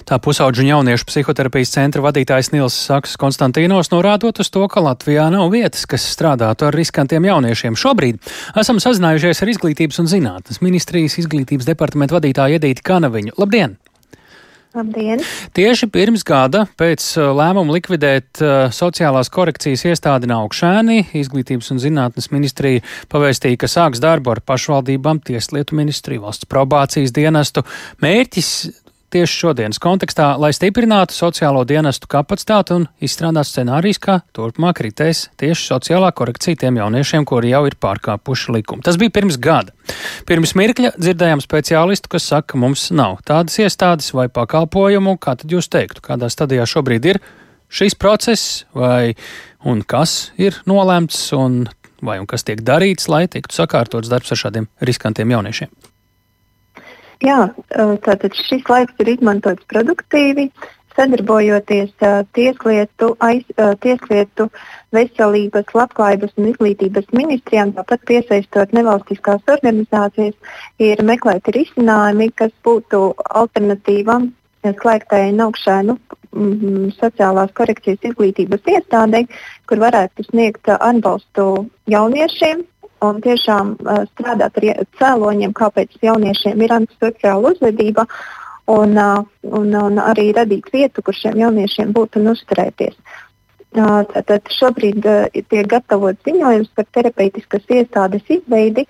[0.08, 5.28] Tā pusauģu un jauniešu psihoterapijas centra vadītājs Nils Saks Konstantīnos norādot uz to, ka Latvijā
[5.30, 7.78] nav vietas, kas strādātu ar riskantiem jauniešiem.
[7.78, 8.18] Šobrīd
[8.58, 13.36] esam sazinājušies ar Izglītības un zinātnes ministrijas izglītības departamentu vadītāju Edīti Kanaviņu.
[13.38, 13.78] Labdien!
[14.70, 15.18] Labdien!
[15.56, 22.30] Tieši pirms gada pēc uh, lēmuma likvidēt uh, sociālās korekcijas iestādi Naukšēni, Izglītības un zinātnes
[22.30, 27.64] ministrija pavēstīja, ka sāks darbu ar pašvaldībām, Tieslietu ministriju, valsts probācijas dienestu.
[28.04, 28.52] Mērķis
[29.10, 35.66] tieši šodienas kontekstā, lai stiprinātu sociālo dienestu kapacitāti un izstrādātu scenārijus, kā turpmāk ritēs tieši
[35.72, 38.84] sociālā korekcija tiem jauniešiem, kuri jau ir pārkāpuši likumu.
[38.86, 39.74] Tas bija pirms gada.
[40.28, 45.16] Pirms mirkļa dzirdējām speciālistu, kas saka, ka mums nav tādas iestādes vai pakalpojumu.
[45.22, 47.20] Kā tad jūs teiktu, kādā stadijā šobrīd ir
[47.70, 49.14] šis process vai
[49.66, 51.62] un kas ir nolēmts un
[52.02, 55.72] vai un kas tiek darīts, lai tiktu sakārtots darbs ar šādiem riskantiem jauniešiem?
[57.20, 57.50] Jā,
[58.04, 60.46] tātad šis laiks ir izmantots produktīvi,
[60.96, 61.92] sadarbojoties
[62.36, 63.44] tieslietu, aiz,
[63.84, 64.48] tieslietu
[64.96, 70.36] veselības, labklājības un izglītības ministrijām, tāpat piesaistot nevalstiskās organizācijas,
[70.80, 74.30] ir meklēti risinājumi, kas būtu alternatīvam
[74.64, 75.96] slēgtajai naukšēnu
[76.96, 79.24] sociālās korekcijas izglītības iestādei,
[79.68, 82.64] kur varētu sniegt atbalstu jauniešiem,
[83.06, 88.06] un tiešām uh, strādāt ar cēloņiem, kāpēc jauniešiem ir antisociāla uzvedība,
[88.70, 92.96] un, uh, un, un arī radīt vietu, kur šiem jauniešiem būtu uzturēties.
[93.70, 98.86] Uh, tātad šobrīd uh, tiek gatavots ziņojums par terapeitiskas iestādes izveidi,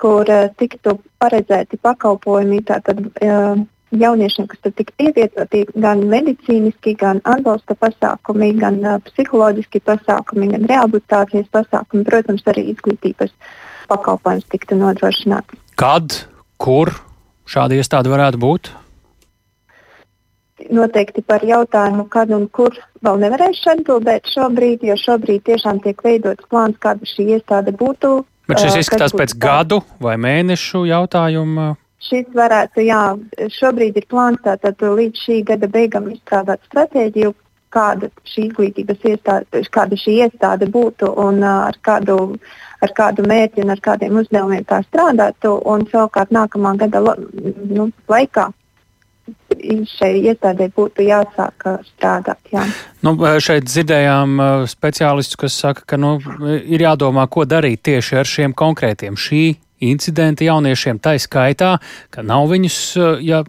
[0.00, 3.60] kur uh, tiktu paredzēti pakalpojumi tātad, uh,
[4.00, 10.68] jauniešiem, kas tur tika ievietoti, gan medicīniski, gan atbalsta pasākumi, gan uh, psiholoģiski pasākumi, gan
[10.70, 13.34] rehabilitācijas pasākumi, protams, arī izglītības
[13.90, 15.58] pakalpojums tiktu nodrošināts.
[15.80, 16.22] Kad,
[16.60, 16.92] kur
[17.48, 18.72] šāda iestāde varētu būt?
[20.72, 26.46] Noteikti par jautājumu, kad un kur vēl nevarēšu atbildēt šobrīd, jo šobrīd tiešām tiek veidots
[26.48, 28.20] plāns, kāda šī iestāde būtu.
[28.46, 31.72] Bet šis izskatās pēc gadu vai mēnešu jautājuma
[32.02, 33.02] Šis varētu, jā,
[33.54, 37.34] šobrīd ir plāns tātad līdz šī gada beigām izstrādāt stratēģiju,
[37.72, 42.16] kāda šī izglītības iestāde, kāda šī iestāde būtu un ar kādu,
[42.84, 45.54] ar kādu mērķi un ar kādiem uzdevumiem tā strādātu.
[45.68, 48.50] Un savukārt nākamā gada nu, laikā
[49.86, 52.40] šai iestādē būtu jāsāk strādāt.
[52.52, 52.64] Jā.
[53.06, 56.16] Nu, šeit dzirdējām speciālistus, kas saka, ka nu,
[56.66, 59.44] ir jādomā, ko darīt tieši ar šiem konkrētiem šī
[59.90, 61.76] incidenti jauniešiem, tā skaitā,
[62.12, 63.42] ka nav viņus, eh, ja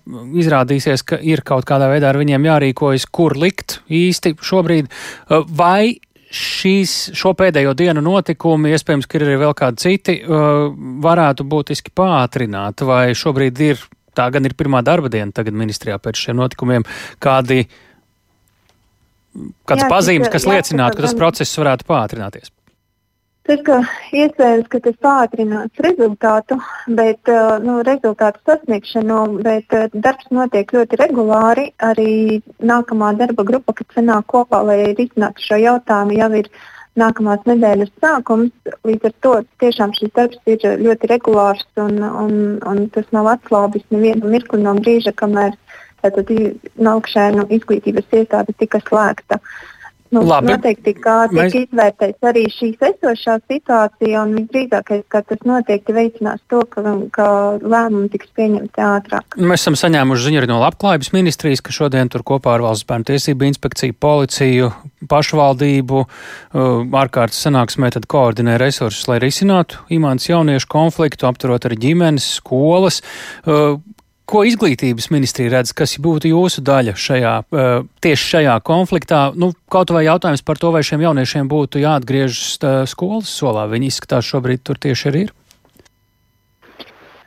[0.43, 5.99] izrādīsies, ka ir kaut kādā veidā ar viņiem jārīkojas, kur likt īsti šobrīd, eh, vai
[6.33, 11.93] šīs, šo pēdējo dienu notikumi, iespējams, ka ir arī vēl kādi citi, eh, varētu būtiski
[11.93, 13.77] pātrināt, vai šobrīd ir,
[14.15, 16.83] tā gan ir pirmā darba diena tagad ministrijā pēc šiem notikumiem,
[17.19, 17.67] kādi,
[19.67, 22.49] kāds jā, pazīmes, kas liecinātu, ka tas process varētu pātrināties?
[23.43, 23.77] Tas, ka
[24.15, 26.55] iespējams, ka tas pātrinās rezultātu,
[26.95, 31.65] bet uh, nu, rezultātu sasniegšanu, bet uh, darbs notiek ļoti regulāri.
[31.83, 36.47] Arī nākamā darba grupa, kad sanāk kopā, lai risinātu šo jautājumu, jau ir
[37.03, 38.53] nākamās nedēļas sākums.
[38.87, 43.83] Līdz ar to tiešām šis darbs ir ļoti regulārs un, un, un tas nav atslābis
[43.91, 45.59] nevienu mirkli no brīža, kamēr
[45.99, 46.31] tātad
[46.79, 49.43] naukšēnu izglītības iestāde tika slēgta.
[49.43, 49.72] Uh,
[50.13, 50.51] Nu, Labi.
[50.51, 51.55] Noteikti, kā tiek Mēs...
[51.63, 56.83] izvērtēts arī šīs esošā situācija, un visdrīzākais, ka tas noteikti veicinās to, ka,
[57.15, 59.37] ka lēmumi tiks pieņemti ātrāk.
[59.41, 63.09] Mēs esam saņēmuši ziņu arī no Labklājības ministrijas, ka šodien tur kopā ar Valsts bērnu
[63.09, 64.69] tiesību inspekciju, policiju,
[65.09, 72.29] pašvaldību uh, ārkārtas sanāksmē tad koordinē resursus, lai risinātu imants jauniešu konfliktu, apturot arī ģimenes,
[72.37, 73.01] skolas.
[74.23, 79.33] Ko izglītības ministrija redz, kas būtu jūsu daļa šajā, eh, tieši šajā konfliktā?
[79.35, 83.67] Nu, kaut vai jautājums par to, vai šiem jauniešiem būtu jāatgriežas eh, skolas solā.
[83.67, 85.33] Viņi izskatās šobrīd tur tieši arī ir.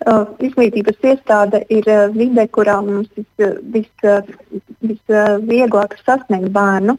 [0.07, 4.29] Uh, izglītības iestāde ir vide, kurā mums visvieglāk
[4.87, 6.95] vis, vis, sasniegt bērnu.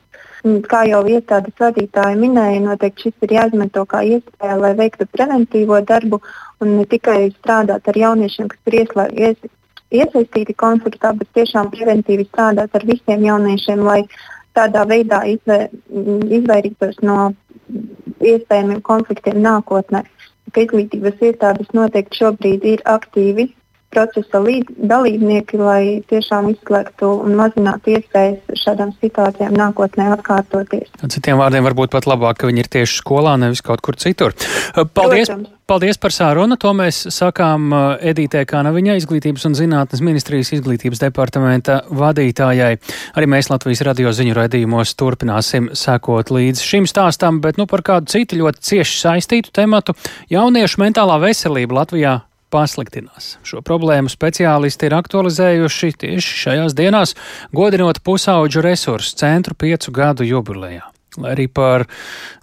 [0.68, 6.20] Kā jau iestādes vadītāji minēja, noteikti šis ir jāizmanto kā iespēja, lai veiktu preventīvo darbu
[6.62, 8.80] un ne tikai strādāt ar jauniešiem, kas ir
[9.93, 14.02] iesaistīti konfliktā, bet tiešām preventīvi strādāt ar visiem jauniešiem, lai
[14.58, 15.67] tādā veidā izvē,
[16.39, 17.34] izvairītos no
[18.23, 20.04] iespējamiem konfliktiem nākotnē.
[20.58, 23.52] Izglītības iestādes noteikti šobrīd ir aktīvi
[23.93, 24.41] procesa
[24.91, 30.89] dalībnieki, lai tiešām izslēgtu un mazinātu iespējas šādām situācijām nākotnē atkārtoties.
[31.08, 34.36] Citiem vārdiem varbūt pat labāk, ka viņi ir tieši skolā, nevis kaut kur citur.
[34.93, 35.32] Paldies!
[35.32, 35.54] Protams.
[35.67, 36.56] Paldies par sārunu.
[36.63, 42.78] To mēs sakām Edītē Kanaviņai, Izglītības un zinātnes ministrijas izglītības departamenta vadītājai.
[43.19, 48.08] Arī mēs Latvijas radio ziņu raidījumos turpināsim sekot līdz šim stāstam, bet nu par kādu
[48.15, 49.97] citu ļoti cieši saistītu tematu-
[50.38, 52.15] jauniešu mentālā veselība Latvijā
[52.58, 53.36] pasliktinās.
[53.46, 57.15] Šo problēmu speciālisti ir aktualizējuši tieši šajās dienās,
[57.56, 60.88] godinot pusauģu resursu centru piecu gadu jubilejā.
[61.17, 61.88] Lai arī, par,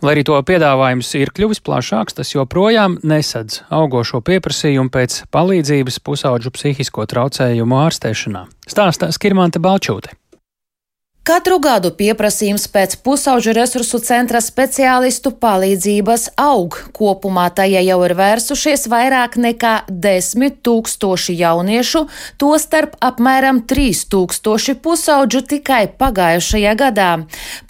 [0.02, 6.50] lai arī to piedāvājums ir kļuvis plašāks, tas joprojām nesadz augošo pieprasījumu pēc palīdzības pusauģu
[6.56, 8.48] psihisko traucējumu ārstēšanā.
[8.66, 10.16] Stāstā Skirmante Balčūte.
[11.24, 16.74] Katru gadu pieprasījums pēc pusauģu resursu centra speciālistu palīdzības aug.
[16.92, 22.02] Kopumā tajā jau ir vērsušies vairāk nekā 10 tūkstoši jauniešu,
[22.36, 27.08] tostarp apmēram 3 tūkstoši pusauģu tikai pagājušajā gadā.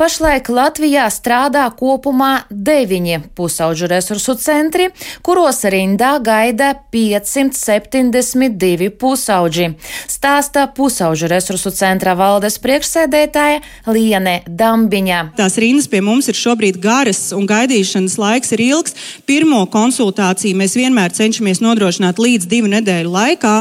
[0.02, 4.90] Pašlaik Latvijā strādā kopumā 9 pusauģu resursu centri,
[5.22, 9.70] kuros rindā gaida 572 pusauģi.
[10.10, 13.60] Stāsta pusauģu resursu centra valdes priekšsēdētāja vadītāja
[13.92, 15.34] Liene Dambiņa.
[15.36, 18.94] Tās rindas pie mums ir šobrīd garas un gaidīšanas laiks ir ilgs.
[19.26, 23.54] Pirmo konsultāciju mēs vienmēr cenšamies nodrošināt līdz divu nedēļu laikā,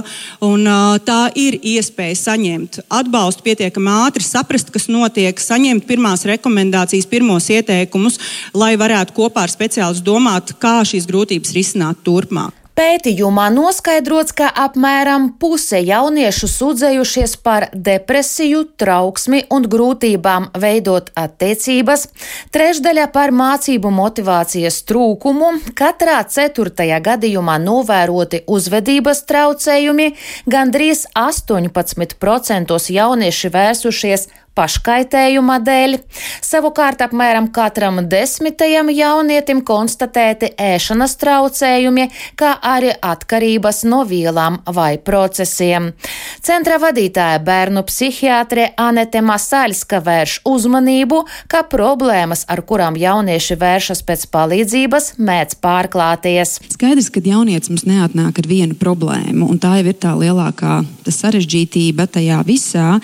[0.46, 0.65] un
[1.06, 8.19] tā ir iespēja saņemt atbalstu pietiekami ātri, saprast, kas notiek, saņemt pirmās rekomendācijas, pirmos ieteikumus,
[8.54, 12.62] lai varētu kopā ar speciālistu domāt, kā šīs grūtības risināt turpmāk.
[12.74, 22.08] Pētījumā noskaidrots, ka apmēram puse jauniešu sūdzējušies par depresiju, trauksmi un grūtībām veidot attiecības,
[22.56, 30.10] trešdaļa par mācību motivācijas trūkumu, katrā ceturtajā gadījumā novēroti uzvedības traucējumi,
[30.50, 35.98] gandrīz 18% jaunieši vērsušies paškaitējuma dēļ.
[36.44, 42.08] Savukārt apmēram katram desmitajam jaunietim konstatēti ēšanas traucējumi,
[42.39, 45.92] kā arī atkarības no vielām vai procesiem.
[46.44, 54.28] Centra vadītāja bērnu psihiatre Anete Masaļska vērš uzmanību, ka problēmas, ar kurām jaunieši vēršas pēc
[54.34, 56.60] palīdzības, mēdz pārklāties.
[56.76, 62.08] Skaidrs, ka jaunietis mums neatnāk ar vienu problēmu, un tā jau ir tā lielākā sarežģītība
[62.13, 62.98] tajā visā,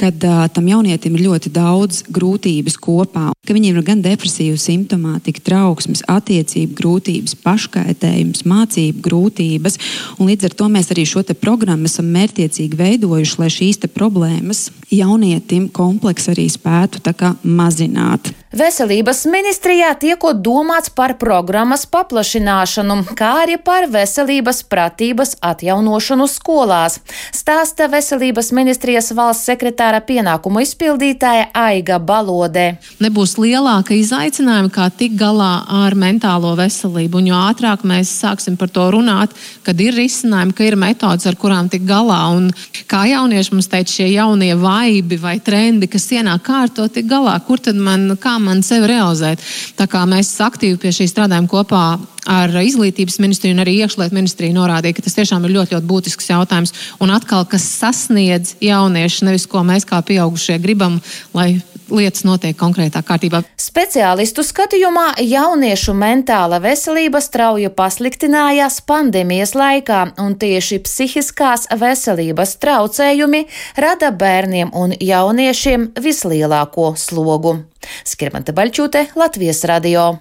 [0.00, 3.30] kad uh, tam jaunietim jaunietim ir ļoti daudz grūtības kopā.
[3.44, 9.78] Ka viņiem ir gan depresīva simptomātika, trauksmes, attiecību grūtības, paškaitējums, mācību grūtības.
[10.20, 16.28] Līdz ar to mēs arī šo programmu esam mērķiecīgi veidojuši, lai šīs problēmas jaunietim kompleks
[16.32, 17.00] arī spētu
[17.42, 18.34] mazināt.
[18.54, 27.00] Veselības ministrijā tiekot domāts par programmas paplašināšanu, kā arī par veselības pratības atjaunošanu skolās,
[27.34, 32.76] stāsta Veselības ministrijas valsts sekretāra pienākumu izpildītāja Aiga Balodē.
[33.02, 38.70] Nebūs lielāka izaicinājuma, kā tik galā ar mentālo veselību, un jo ātrāk mēs sāksim par
[38.70, 39.34] to runāt,
[39.66, 42.52] kad ir risinājumi, ka ir metodas, ar kurām tik galā, un
[42.86, 47.58] kā jaunieši mums teica, šie jaunie vaibi vai trendi, kas ienāk kārto tik galā, kur
[47.58, 49.42] tad man, kā man sevi realizēt.
[49.78, 51.84] Tā kā mēs aktīvi pie šī strādājam kopā
[52.30, 56.30] ar izglītības ministriju un arī iekšlietu ministriju norādīja, ka tas tiešām ir ļoti, ļoti būtisks
[56.30, 56.72] jautājums.
[57.04, 61.00] Un atkal, kas sasniedz jaunieši, nevis ko mēs kā pieaugušie gribam,
[61.36, 61.58] lai
[61.90, 63.42] lietas notiek konkrētā kārtībā.
[63.60, 73.44] Speciālistu skatījumā jauniešu mentāla veselība strauji pasliktinājās pandēmijas laikā, un tieši psihiskās veselības traucējumi
[73.80, 77.58] rada bērniem un jauniešiem vislielāko slogu.
[78.04, 80.14] Skirmante Baļķūte, Latvijas radio.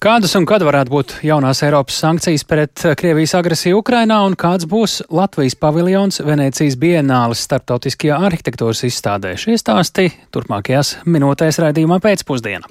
[0.00, 4.94] Kādas un kad varētu būt jaunās Eiropas sankcijas pret Krievijas agresiju Ukrainā un kāds būs
[5.12, 9.34] Latvijas paviljons Venecijas bienāles starptautiskajā arhitektūras izstādē?
[9.36, 12.64] Šie stāsti turpmākajās minūtēs raidījumā pēcpusdienā.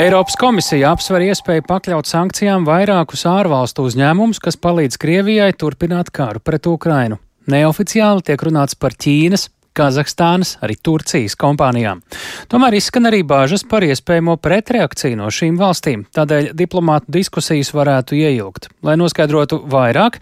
[0.00, 6.72] Eiropas komisija apsver iespēju pakļaut sankcijām vairākus ārvalstu uzņēmumus, kas palīdz Krievijai turpināt karu pret
[6.72, 7.20] Ukrainu.
[7.52, 12.02] Neoficiāli tiek runāts par Ķīnas, Kazahstānas, arī Turcijas kompānijām.
[12.50, 18.70] Tomēr izskan arī bāžas par iespējamo pretreakciju no šīm valstīm, tādēļ diplomātu diskusijas varētu ieilgt.
[18.82, 20.20] Lai noskaidrotu vairāk,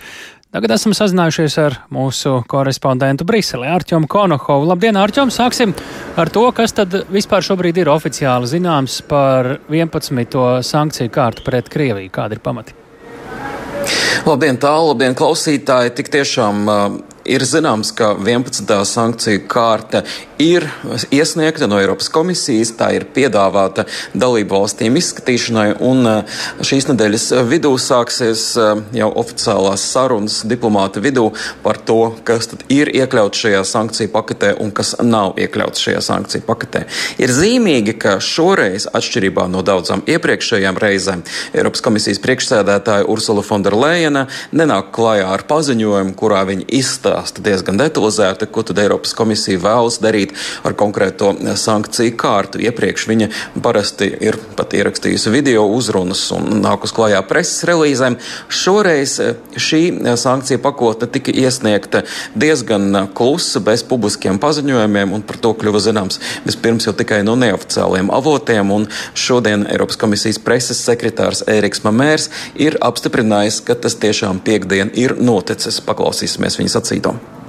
[0.56, 4.64] Tagad esam sazinājušies ar mūsu korespondentu Briselē, Arčumu Konohovu.
[4.70, 5.28] Labdien, Arčum!
[5.28, 5.74] Sāksim
[6.16, 10.38] ar to, kas tad vispār šobrīd ir oficiāli zināms par 11.
[10.64, 12.08] sankciju kārtu pret Krieviju.
[12.14, 12.72] Kādi ir pamati?
[14.24, 15.92] Labdien, tālu, labdien, klausītāji!
[15.98, 16.64] Tik tiešām
[17.26, 18.70] Ir zināms, ka 11.
[18.86, 20.04] sankciju kārta
[20.38, 20.66] ir
[21.10, 23.82] iesniegta no Eiropas komisijas, tā ir piedāvāta
[24.14, 26.06] dalību valstīm izskatīšanai, un
[26.62, 28.44] šīs nedēļas vidū sāksies
[28.94, 31.32] jau oficiālās sarunas diplomāta vidū
[31.64, 36.46] par to, kas tad ir iekļauts šajā sankciju paketē un kas nav iekļauts šajā sankciju
[36.46, 36.84] paketē.
[37.18, 44.92] Ir zīmīgi, ka šoreiz, atšķirībā no daudzām iepriekšējām reizēm, Eiropas komisijas priekšsēdētāja Ursula Fonderleina nenāk
[44.94, 50.34] klajā ar paziņojumu, kurā viņa izstāsta diezgan detalizēti, ko tad Eiropas komisija vēlas darīt
[50.66, 52.60] ar konkrēto sankciju kārtu.
[52.62, 53.28] Iepriekš viņa
[53.64, 58.18] parasti ir pat ierakstījusi video uzrunas un nākus klajā preses relīzēm.
[58.48, 59.16] Šoreiz
[59.56, 59.82] šī
[60.20, 66.88] sankcija pakotne tika iesniegta diezgan klusa, bez publiskiem paziņojumiem, un par to kļuva zināms vispirms
[66.88, 68.66] jau tikai no neoficiāliem avotiem.
[69.14, 75.78] Šodien Eiropas komisijas preses sekretārs Ēriks Mamērs ir apstiprinājis, ka tas tiešām piekdien ir noticis.
[75.86, 76.74] Paklausīsimies viņa
[77.06, 77.45] momento.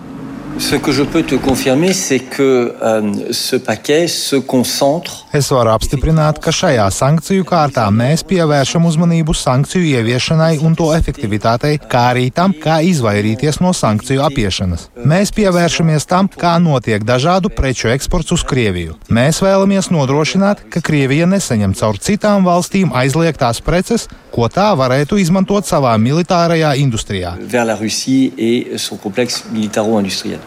[0.59, 5.27] Ce que je peux te confirmer, c'est que euh, ce paquet se concentre.
[5.37, 11.77] Es varu apstiprināt, ka šajā sankciju kārtā mēs pievēršam uzmanību sankciju ieviešanai un to efektivitātei,
[11.77, 14.87] kā arī tam, kā izvairīties no sankciju apiešanas.
[15.05, 18.97] Mēs pievēršamies tam, kā notiek dažādu preču eksports uz Krieviju.
[19.13, 25.69] Mēs vēlamies nodrošināt, ka Krievija nesaņem caur citām valstīm aizliegtās preces, ko tā varētu izmantot
[25.69, 27.37] savā militārajā industrijā.
[27.45, 30.46] Vers la Russie et son complexe militaro-industriel.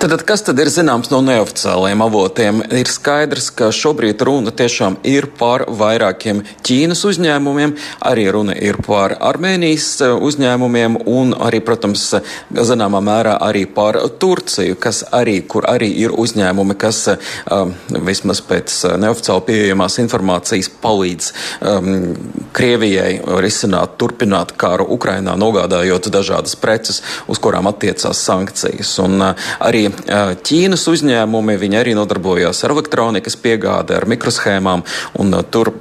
[0.00, 2.60] Tad, kas tad ir zināms no neoficiālajiem avotiem?
[2.72, 7.74] Ir skaidrs, ka šobrīd runa tiešām ir par vairākiem Ķīnas uzņēmumiem,
[8.08, 12.06] arī runa ir par Armēnijas e, uzņēmumiem un arī, protams,
[12.48, 17.74] zināmā mērā arī par Turciju, kas arī, kur arī ir uzņēmumi, kas um,
[18.08, 21.30] vismaz pēc neoficiāli pieejamās informācijas palīdz
[21.60, 21.92] um,
[22.56, 28.96] Krievijai risināt, turpināt karu Ukrainā, nogādājot dažādas preces, uz kurām attiecās sankcijas.
[29.04, 29.86] Un, uh, arī
[30.46, 34.84] Ķīnas uzņēmumi, viņi arī nodarbojās ar elektronikas piegādi, ar mikroshēmām,
[35.22, 35.72] un tur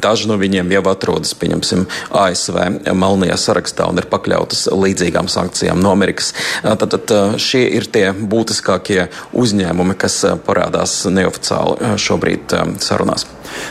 [0.00, 2.58] daži no viņiem jau atrodas, pieņemsim, ASV
[2.92, 6.32] melnajā sarakstā un ir pakļautas līdzīgām sankcijām no Amerikas.
[6.62, 13.26] Tad, tad šie ir tie būtiskākie uzņēmumi, kas parādās neoficiāli šobrīd sarunās.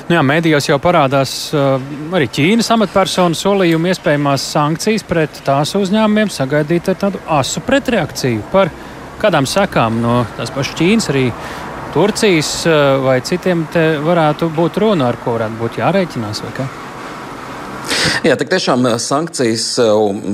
[0.10, 6.92] Nu jā, mēdījos jau parādās arī Ķīnas amatpersonu solījumi iespējamās sankcijas pret tās uzņēmumiem sagaidīt
[6.92, 8.74] ar tādu asu pretreakciju par
[9.22, 11.26] kādām sekām no tās pašas Ķīnas, arī
[11.94, 16.44] Turcijas eh, vai citiem te varētu būt runa, ar ko varētu būt jārēķinās?
[18.20, 19.90] Jā, tik tiešām eh, sankcijas eh,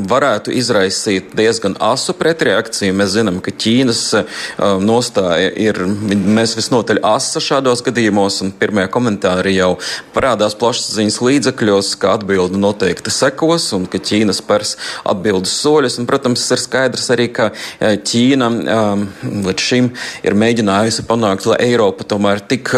[0.10, 2.94] varētu izraisīt diezgan asu pretreakciju.
[2.98, 4.42] Mēs zinām, ka Ķīnas eh,
[4.82, 9.76] nostāja ir, mēs visnotaļ asa šādos gadījumos, un pirmie komentāri jau
[10.16, 14.76] parādās plašsaziņas līdzekļos, ka atbildi noteikti sekos, un ka Ķīna spērs
[15.06, 16.00] atbildes soļus.
[16.02, 17.50] Un, protams, ir skaidrs arī, ka
[17.82, 18.52] Ķīna
[19.46, 19.92] līdz šim
[20.26, 22.74] ir mēģinājusi panākt, lai Eiropa tomēr tik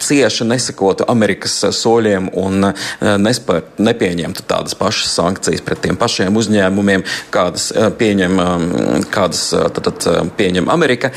[0.00, 7.04] cieši nesakotu Amerikas soļiem un nespēr, nepie nepieņemtu tādas pašas sankcijas pret tiem pašiem uzņēmumiem,
[7.30, 11.12] kādas eh, pieņem, um, kādas eh, tad, tad eh, pieņem Amerika.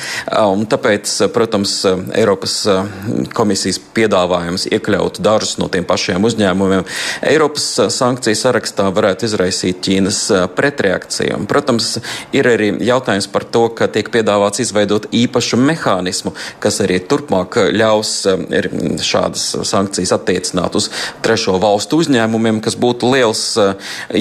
[0.54, 1.84] Un tāpēc, protams,
[2.16, 2.54] Eiropas
[3.36, 6.86] komisijas piedāvājums iekļaut dažus no tiem pašiem uzņēmumiem
[7.28, 10.20] Eiropas sankciju sarakstā varētu izraisīt Ķīnas
[10.56, 11.42] pretreakciju.
[11.50, 11.98] Protams,
[12.36, 18.16] ir arī jautājums par to, ka tiek piedāvāts izveidot īpašu mehānismu, kas arī turpmāk ļaus
[19.04, 20.90] šādas sankcijas attiecināt uz
[21.26, 23.74] trešo valstu uzņēmumiem, kas būtu liels eh,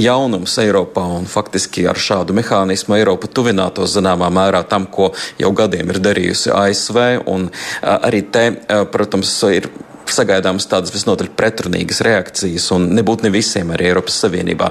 [0.06, 1.06] jaunums Eiropā.
[1.32, 7.00] Faktiski ar šādu mehānismu Eiropa tuvinātos zināmā mērā tam, ko jau gadiem ir darījusi ASV.
[7.30, 9.70] Un eh, arī te, eh, protams, ir
[10.12, 14.66] sagaidāmas tādas visnotaļ pretrunīgas reakcijas, un nebūtu ne visiem arī Eiropas Savienībā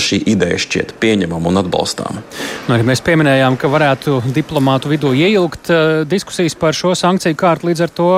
[0.00, 2.22] šī ideja šķiet pieņemama un atbalstāma.
[2.70, 5.68] Nu, mēs pieminējām, ka varētu diplomātu vidū ieilgt
[6.08, 8.08] diskusijas par šo sankciju kārtu, līdz ar to,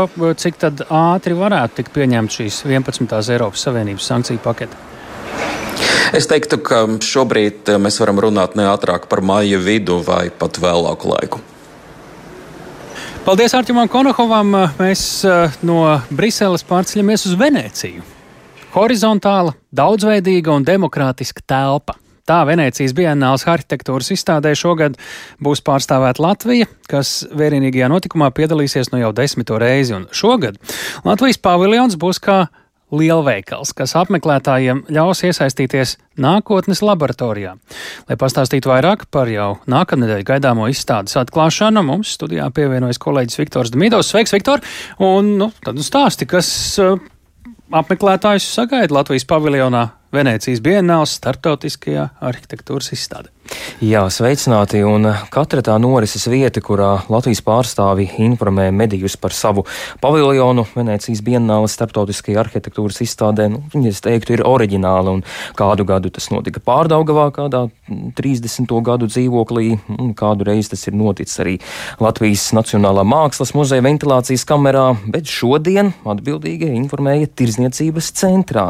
[0.44, 3.18] cik ātri varētu tikt pieņemt šīs 11.
[3.34, 4.97] Eiropas Savienības sankciju paketi.
[6.16, 10.60] Es teiktu, ka šobrīd eh, mēs varam runāt ne ātrāk par māja vidu vai pat
[10.62, 11.42] vēlāku laiku.
[13.26, 14.54] Paldies Arčimam Konohovam.
[14.80, 18.04] Mēs eh, no Briseles pārceļamies uz Venēciju.
[18.72, 21.96] Horizontāla, daudzveidīga un demokrātiska telpa.
[22.28, 24.98] Tā Venecijas Bienālas arhitektūras izstādē šogad
[25.40, 29.94] būs pārstāvēta Latvija, kas vērienīgajā notikumā piedalīsies no jau desmito reizi.
[29.96, 30.58] Un šogad
[31.08, 32.42] Latvijas paviljons būs kā
[32.94, 37.54] lielveikals, kas apmeklētājiem ļaus iesaistīties nākotnes laboratorijā.
[38.08, 44.10] Lai pastāstītu vairāk par jau nākamnedēļ gaidāmo izstādes atklāšanu, mums studijā pievienojas kolēģis Viktors Dmīdovs.
[44.12, 44.64] Sveiks, Viktor!
[45.04, 46.50] Un nu, tad stāsti, kas
[46.82, 46.96] uh,
[47.74, 53.28] apmeklētājus sagaida Latvijas paviljonā Venecijas Bienāls starptautiskajā arhitektūras izstādē.
[53.84, 54.80] Jā, sveicināti.
[54.84, 59.64] Un katra tā norises vieta, kurā Latvijas pārstāvi informē medijus par savu
[60.02, 65.14] paviljonu Venecijas Bienāles starptautiskajā arhitektūras izstādē, nu, viņi, es teiktu, ir oriģināli.
[65.18, 65.22] Un
[65.58, 67.66] kādu gadu tas notika Pārdaugavā, kādā
[68.18, 68.74] 30.
[68.84, 71.56] gadu dzīvoklī, un kādu reizi tas ir noticis arī
[72.02, 78.68] Latvijas Nacionālā mākslas muzeja ventilācijas kamerā, bet šodien atbildīgie informēja Tirzniecības centrā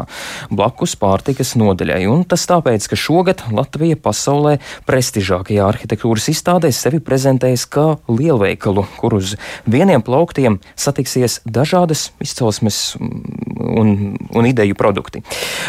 [0.53, 1.28] blakus pārtikas
[1.59, 2.03] nodaļai.
[2.09, 9.17] Un tas tāpēc, ka šogad Latvija pasaulē prestižākajā arhitektūras izstādē sevi prezentējis kā lielveikalu, kur
[9.19, 9.35] uz
[9.69, 15.21] vieniem plauktiem satiksies dažādas izcelsmes un, un ideju produkti.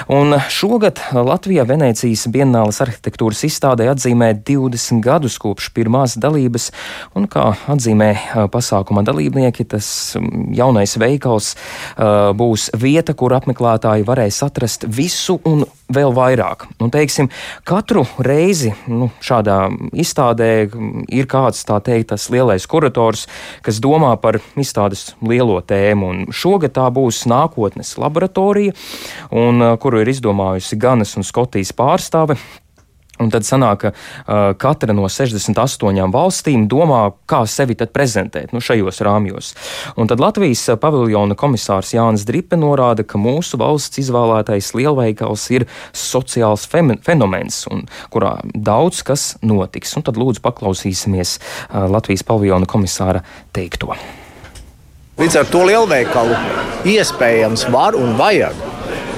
[0.08, 6.70] Un šogad Latvijā Venecijas Bienālas arhitektūras izstādē atzīmē 20 gadus kopš pirmās dalības,
[7.18, 8.10] un kā atzīmē
[8.52, 10.16] pasākuma dalībnieki, tas
[10.56, 11.54] jaunais veikals
[12.36, 16.66] būs vieta, kur apmeklētāji varēs atrast visu un vēl vairāk.
[16.80, 17.28] Un, teiksim,
[17.66, 19.58] katru reizi nu, šādā
[19.92, 20.50] izstādē
[21.10, 23.26] ir kāds teikt, tas lielais kurators,
[23.66, 26.10] kas domā par izstādes lielo tēmu.
[26.10, 28.76] Un šogad tā būs nākotnes laboratorija,
[29.34, 32.38] un, kuru ir izdomājusi Ganas un Skotijas pārstāve.
[33.20, 39.52] Un tad sanāk, ka katra no 68 valstīm domā, kā sevi prezentēt nu, šajos rāmjos.
[40.00, 45.66] Un tad Latvijas paviljona komisārs Jānis Dripe norāda, ka mūsu valsts izvēlētais lielveikals ir
[45.96, 47.62] sociāls fenomens,
[48.12, 49.94] kurā daudz kas notiks.
[49.96, 51.36] Un tad lūdzu paklausīsimies
[51.70, 53.24] Latvijas paviljona komisāra
[53.56, 53.94] teikto.
[55.20, 56.36] Līdz ar to lielveikalu
[56.88, 58.56] iespējams var un vajag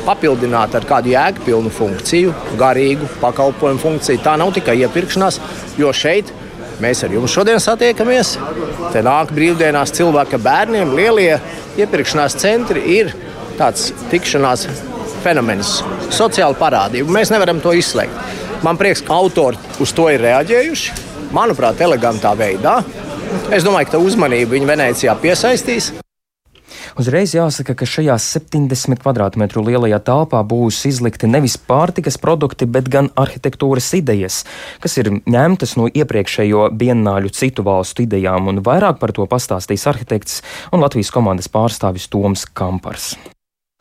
[0.07, 4.23] papildināt ar kādu jēgpilnu funkciju, garīgu pakalpojumu funkciju.
[4.25, 5.41] Tā nav tikai iepirkšanās,
[5.79, 6.33] jo šeit
[6.83, 8.37] mēs ar jums šodien satiekamies.
[8.95, 10.95] Te nāk brīvdienās cilvēki ar bērniem.
[10.99, 11.37] Lielie
[11.81, 13.13] iepirkšanās centri ir
[13.59, 14.67] tāds tikšanās
[15.23, 15.79] fenomens,
[16.11, 17.15] sociāla parādība.
[17.15, 18.17] Mēs nevaram to izslēgt.
[18.63, 21.01] Man prieks, ka autori uz to ir reaģējuši.
[21.35, 22.81] Manuprāt, elegantā veidā.
[23.55, 25.93] Es domāju, ka uzmanību viņi Venecijā piesaistīs.
[27.01, 33.11] Uzreiz jāsaka, ka šajā 70 km2 lielajā telpā būs izlikti nevis pārtikas produkti, bet gan
[33.19, 34.43] arhitektūras idejas,
[34.83, 40.43] kas ir ņemtas no iepriekšējo bienāļu citu valstu idejām, un vairāk par to pastāstīs arhitekts
[40.73, 43.15] un Latvijas komandas pārstāvis Toms Kampars.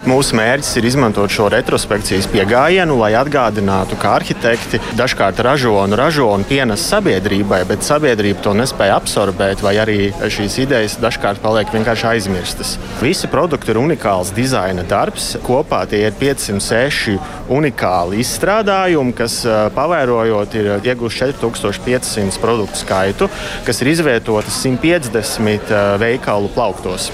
[0.02, 6.26] Mūsu mērķis ir izmantot šo retrospekcijas pieejamību, lai atgādinātu, ka arhitekti dažkārt ražo un ražo
[6.34, 12.08] un pienes sabiedrībai, bet sabiedrība to nespēja absorbēt, vai arī šīs idejas dažkārt paliek vienkārši
[12.16, 12.72] aizmirstas.
[12.98, 15.36] Visi produkti ir unikāls dizaina darbs.
[15.46, 17.20] Kopā tie ir 506
[17.54, 19.38] unikāli izstrādājumi, kas
[19.78, 23.30] pavērojot ir ieguvuši 4500 produktu skaitu,
[23.70, 27.12] kas ir izvietoti 150 veikalu plauktos.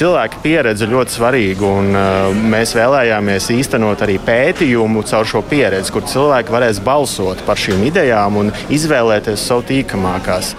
[0.00, 1.76] Cilvēka pieredze ļoti svarīga.
[1.82, 1.92] Un,
[2.30, 8.38] mēs vēlējāmies īstenot arī pētījumu caur šo pieredzi, kur cilvēki varēs balsot par šīm idejām
[8.44, 10.56] un izvēlēties savu tīkamākās.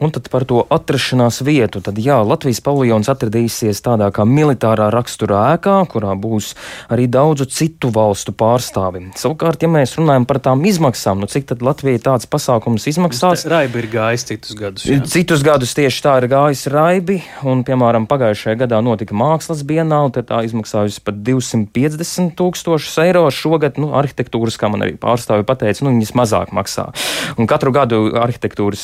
[0.00, 1.82] Un tad par to atrašanās vietu.
[1.84, 6.52] Tad, jā, Latvijas paviljons atradīsies tādā kā militārā rakstura ēkā, kurā būs
[6.92, 9.06] arī daudzu citu valstu pārstāvi.
[9.18, 13.46] Savukārt, ja mēs runājam par tām izmaksām, nu cik tad Latvijai tāds pasākums izmaksās?
[13.50, 14.86] Raibi ir gājis citus gadus.
[14.88, 15.00] Jā.
[15.10, 20.30] Citus gadus tieši tā ir gājis Raibi, un, piemēram, pagājušajā gadā notika mākslas bienāla, tad
[20.30, 23.26] tā izmaksājusi pat 250 tūkstošus eiro.
[23.34, 26.90] Šogad, nu, arhitektūras, kā man arī pārstāvi pateica, nu, viņas mazāk maksā.
[27.38, 28.82] Un katru gadu arhitektūras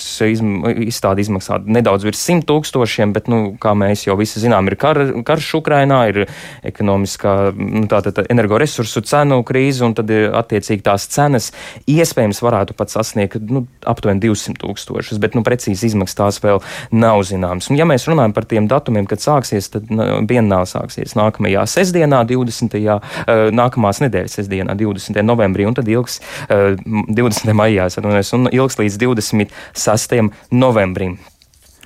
[0.87, 5.01] izstāde izmaksā nedaudz virs 100 tūkstošiem, bet, nu, kā mēs jau visi zinām, ir kar,
[5.27, 6.27] karš Ukrainā, ir
[6.67, 11.51] ekonomiskā, nu, tātad energoresursu cenu krīze, un tad ir attiecīgi tās cenas
[11.91, 16.63] iespējams varētu pat sasniegt, nu, aptuveni 200 tūkstošus, bet, nu, precīzi izmaksas tās vēl
[16.95, 17.71] nav zināmas.
[17.71, 22.23] Un, ja mēs runājam par tiem datumiem, kad sāksies, tad nu, bienāla sāksies nākamajā sestdienā,
[22.29, 22.77] 20.
[22.77, 25.23] Uh, nākamās nedēļas sestdienā, 20.
[25.27, 26.19] novembrī, un tad ilgs
[26.49, 27.53] uh, 20.
[27.57, 27.89] maijā,
[28.37, 30.21] un ilgs līdz 26.
[30.53, 31.19] novembrim.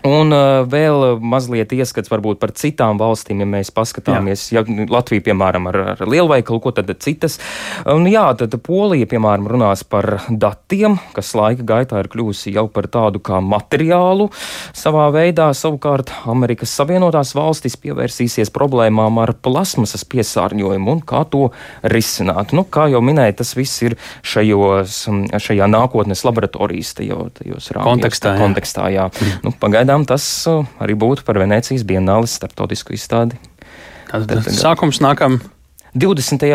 [0.06, 4.62] Un uh, vēl mazliet ieskats varbūt par citām valstīm, ja mēs paskatāmies, jā.
[4.64, 7.36] ja Latvija, piemēram, ar, ar lielveikalu, ko tad citas.
[7.88, 12.88] Un jā, tad Polija, piemēram, runās par datiem, kas laika gaitā ir kļūsi jau par
[12.92, 14.30] tādu kā materiālu
[14.76, 15.50] savā veidā.
[15.56, 21.50] Savukārt Amerikas Savienotās valstis pievērsīsies problēmām ar plasmasas piesārņojumu un kā to
[21.82, 22.54] risināt.
[22.56, 25.02] Nu, kā jau minēju, tas viss ir šajos,
[25.36, 28.34] šajā nākotnes laboratorijas tajos, tajos rāmjos, kontekstā.
[28.34, 28.40] Jā.
[28.44, 29.06] kontekstā jā.
[29.10, 29.36] Mm.
[29.44, 33.34] Nu, pagaidām pagaidām tas uh, arī būtu par Venecijas Bienāles starptautisku izstādi.
[34.10, 35.40] Tad, tad sākums nākam
[35.94, 36.46] 20.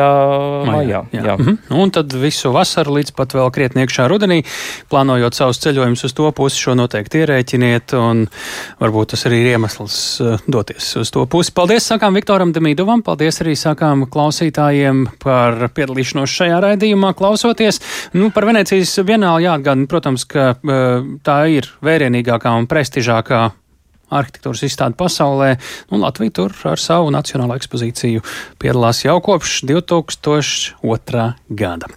[0.66, 1.02] maijā.
[1.12, 1.24] Jā.
[1.26, 1.36] Jā.
[1.38, 1.58] Mhm.
[1.76, 4.42] Un tad visu vasaru līdz pat vēl krietni iekšā rudenī,
[4.92, 8.26] plānojot savus ceļojumus uz to pusi, šo noteikti ierēķiniet, un
[8.80, 11.54] varbūt tas arī ir iemesls uh, doties uz to pusi.
[11.56, 17.82] Paldies, sakām Viktoram Demīdovam, paldies arī sakām klausītājiem par piedalīšanos šajā raidījumā, klausoties.
[18.16, 23.44] Nu, par Venecijas vienālu jāatgādina, protams, ka uh, tā ir vērienīgākā un prestižākā
[24.14, 25.56] arhitektūras izstādi pasaulē,
[25.94, 28.24] un Latvija tur ar savu nacionālo ekspozīciju
[28.62, 31.28] piedalās jau kopš 2002.
[31.50, 31.92] gada.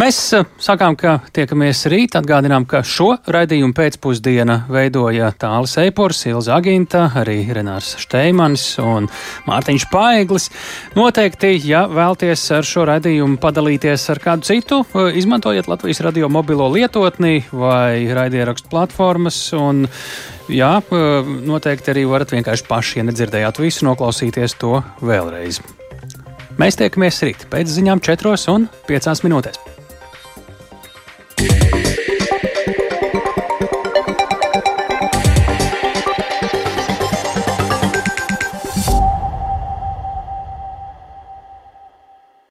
[0.00, 2.14] Mēs eh, sakām, ka tiekamies rīt.
[2.16, 9.10] Atgādinām, ka šo raidījumu pēcpusdiena veidoja Tālis Eipors, Ilza Aginta, arī Renārs Šteimans un
[9.44, 10.46] Mārtiņš Paeglis.
[10.96, 16.70] Noteikti, ja vēlties ar šo raidījumu padalīties ar kādu citu, eh, izmantojiet Latvijas radio mobilo
[16.72, 19.42] lietotni vai raidierakstu platformas.
[19.52, 19.84] Un,
[20.48, 25.60] jā, eh, noteikti arī varat vienkārši paši, ja nedzirdējāt visu, noklausīties to vēlreiz.
[26.56, 29.79] Mēs tiekamies rīt pēc ziņām 4 un 5 minūtēs.